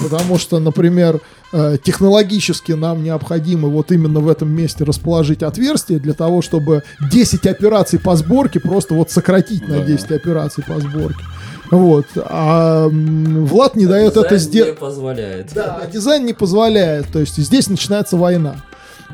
[0.00, 1.20] Потому что, например,
[1.52, 7.46] э, технологически нам необходимо вот именно в этом месте расположить отверстие для того, чтобы 10
[7.46, 9.84] операций по сборке просто вот сократить на Да.
[9.84, 11.22] 10 операций по сборке.
[11.70, 12.06] Вот.
[12.16, 14.70] А Влад не дает это Дизайн сделать.
[14.74, 15.52] не позволяет.
[15.54, 17.08] Да, а дизайн не позволяет.
[17.12, 18.56] То есть здесь начинается война.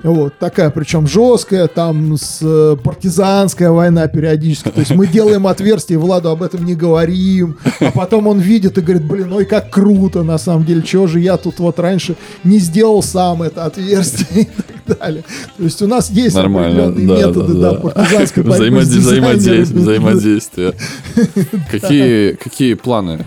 [0.04, 4.68] Вот, такая, причем жесткая, там с э, партизанская война периодически.
[4.68, 8.82] То есть мы делаем отверстие, Владу об этом не говорим, а потом он видит и
[8.82, 12.58] говорит, блин, ой, как круто, на самом деле, чего же я тут вот раньше не
[12.58, 15.24] сделал сам это отверстие и так далее.
[15.56, 17.80] То есть у нас есть Нормально, определенные да, методы, да, да, да.
[17.88, 20.74] партизанской борьбы взаимодействие, взаимодействие.
[21.70, 23.24] Какие, какие планы?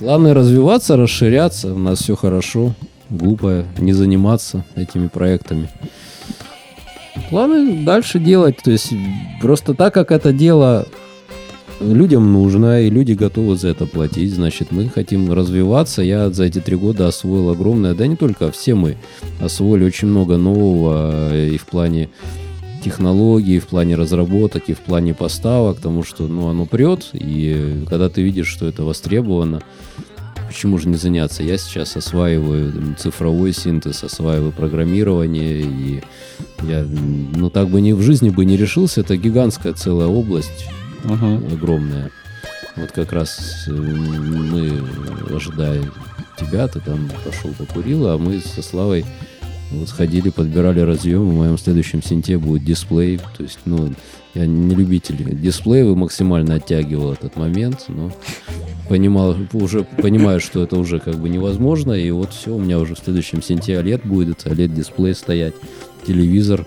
[0.00, 1.72] Главное развиваться, расширяться.
[1.72, 2.74] У нас все хорошо.
[3.10, 5.68] Глупо не заниматься этими проектами.
[7.28, 8.56] Планы дальше делать.
[8.62, 8.92] То есть
[9.40, 10.86] просто так как это дело
[11.80, 14.32] людям нужно, и люди готовы за это платить.
[14.32, 16.02] Значит, мы хотим развиваться.
[16.02, 18.96] Я за эти три года освоил огромное, да не только, все мы
[19.40, 22.10] освоили очень много нового э, и в плане
[22.84, 28.08] технологий, в плане разработок, и в плане поставок, потому что ну, оно прет, и когда
[28.08, 29.62] ты видишь, что это востребовано,
[30.50, 31.44] почему же не заняться?
[31.44, 36.02] Я сейчас осваиваю м, цифровой синтез, осваиваю программирование, и
[36.64, 40.66] я, ну, так бы ни в жизни бы не решился, это гигантская целая область,
[41.04, 41.44] Мгм.
[41.52, 42.10] огромная.
[42.76, 44.82] Вот как раз э, мы,
[45.34, 45.82] ожидая
[46.36, 49.04] тебя, ты там пошел покурил, а мы со Славой
[49.70, 51.30] вот сходили, подбирали разъем.
[51.30, 53.18] В моем следующем синте будет дисплей.
[53.36, 53.92] То есть, ну,
[54.34, 58.12] я не любитель дисплея, максимально оттягивал этот момент, но
[58.88, 61.92] понимал, уже понимаю, что это уже как бы невозможно.
[61.92, 65.54] И вот все, у меня уже в следующем синте OLED будет, OLED-дисплей стоять,
[66.06, 66.66] телевизор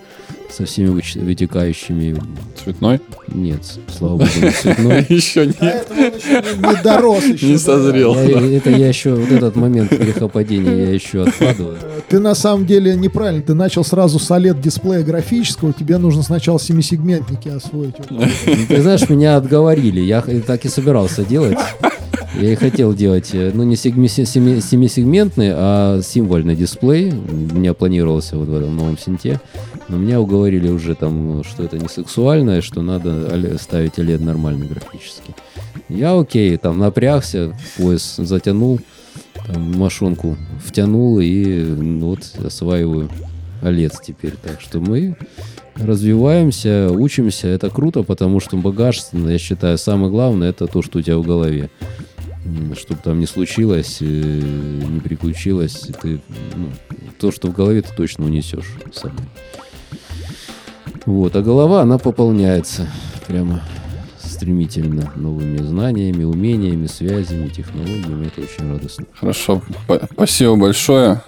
[0.56, 2.16] со всеми вытекающими.
[2.64, 3.02] Цветной?
[3.28, 3.62] Нет,
[3.98, 5.06] слава богу, не цветной.
[5.10, 5.88] Еще нет.
[5.90, 7.48] Еще не, дорос еще.
[7.48, 8.14] Не созрел.
[8.16, 11.78] Это я еще, вот этот момент грехопадения я еще откладываю.
[12.08, 13.42] Ты на самом деле неправильно.
[13.42, 15.74] Ты начал сразу с OLED дисплея графического.
[15.74, 17.96] Тебе нужно сначала семисегментники освоить.
[18.10, 18.28] Вот.
[18.68, 20.00] Ты знаешь, меня отговорили.
[20.02, 21.58] Я так и собирался делать.
[22.40, 27.12] Я и хотел делать, э, ну, не сегме- семи- семисегментный, а символьный дисплей.
[27.14, 29.40] У меня планировался вот в этом новом синте.
[29.90, 34.68] Но меня уговорили уже там, что это не сексуально, и что надо ставить OLED нормальный
[34.68, 35.36] графический.
[35.90, 38.80] Я окей, там напрягся, пояс затянул,
[39.46, 43.10] там машинку втянул и ну, вот осваиваю
[43.62, 44.36] OLED теперь.
[44.42, 45.18] Так что мы
[45.76, 47.48] развиваемся, учимся.
[47.48, 51.24] Это круто, потому что багаж, я считаю, самое главное, это то, что у тебя в
[51.24, 51.70] голове.
[52.78, 56.22] Чтобы там не случилось, э, не приключилось, ты,
[56.56, 56.70] ну,
[57.18, 59.26] то, что в голове, ты точно унесешь с собой.
[61.06, 62.88] Вот, а голова, она пополняется
[63.28, 63.62] прямо
[64.20, 68.28] стремительно новыми знаниями, умениями, связями, технологиями.
[68.28, 69.06] Это очень радостно.
[69.20, 69.62] Хорошо,
[70.12, 71.22] спасибо большое.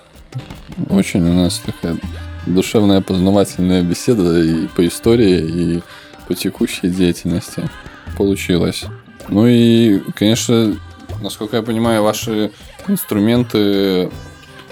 [0.90, 1.98] Очень у нас такая
[2.46, 5.84] душевная познавательная беседа и по истории, и
[6.28, 7.70] по текущей деятельности
[8.18, 8.86] получилось.
[9.30, 10.76] Ну и, конечно,
[11.22, 12.52] насколько я понимаю, ваши
[12.88, 14.10] инструменты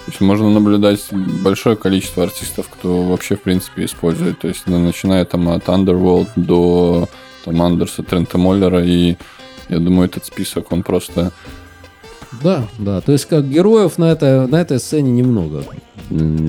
[0.06, 4.40] то есть можно наблюдать большое количество артистов, кто вообще, в принципе, использует.
[4.40, 7.08] То есть, начиная там от Underworld до
[7.46, 8.84] там, Андерса, Трента Моллера.
[8.84, 9.16] И
[9.70, 11.32] я думаю, этот список, он просто
[12.44, 13.00] Да, да.
[13.00, 15.64] То есть как героев на, это, на этой сцене немного.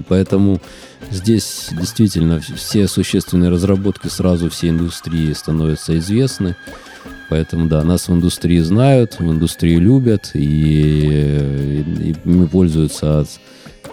[0.09, 0.61] Поэтому
[1.11, 6.57] здесь действительно вс- все существенные разработки сразу всей индустрии становятся известны.
[7.35, 13.29] Поэтому, да, нас в индустрии знают, в индустрии любят, и, и ими пользуются от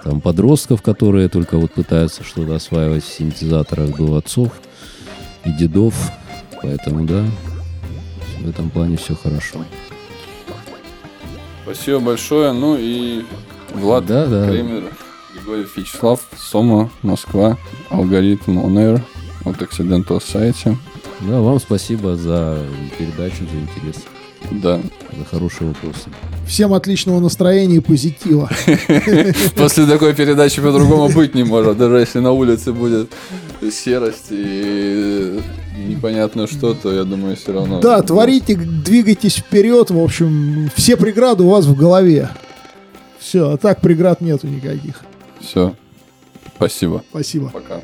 [0.04, 4.52] там, подростков, которые только вот пытаются что-то осваивать в синтезаторах, до отцов
[5.44, 5.96] и дедов.
[6.62, 7.26] Поэтому, да,
[8.42, 9.66] в этом плане все хорошо.
[11.64, 12.52] Спасибо большое.
[12.52, 13.24] Ну и
[13.74, 14.52] Влад Да, да.
[14.52, 14.84] Кремер,
[15.34, 17.58] Григорий Вячеслав, Сома, Москва,
[17.90, 19.02] алгоритм On Air
[19.46, 20.78] от Accidental Society.
[21.28, 22.60] Да, вам спасибо за
[22.98, 24.04] передачу, за интерес,
[24.64, 24.80] Да.
[25.18, 26.10] за хорошие вопросы.
[26.48, 28.50] Всем отличного настроения и позитива.
[29.56, 31.78] После такой передачи по-другому быть не может.
[31.78, 33.12] Даже если на улице будет
[33.72, 35.40] серость и
[35.88, 37.80] непонятно что, то я думаю, все равно...
[37.80, 39.92] Да, творите, двигайтесь вперед.
[39.92, 42.30] В общем, все преграды у вас в голове.
[43.20, 45.02] Все, а так преград нету никаких.
[45.40, 45.76] Все.
[46.56, 47.04] Спасибо.
[47.12, 47.50] Спасибо.
[47.50, 47.82] Пока.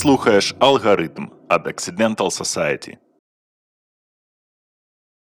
[0.00, 2.96] Слухаєш алгоритм від Accidental Society.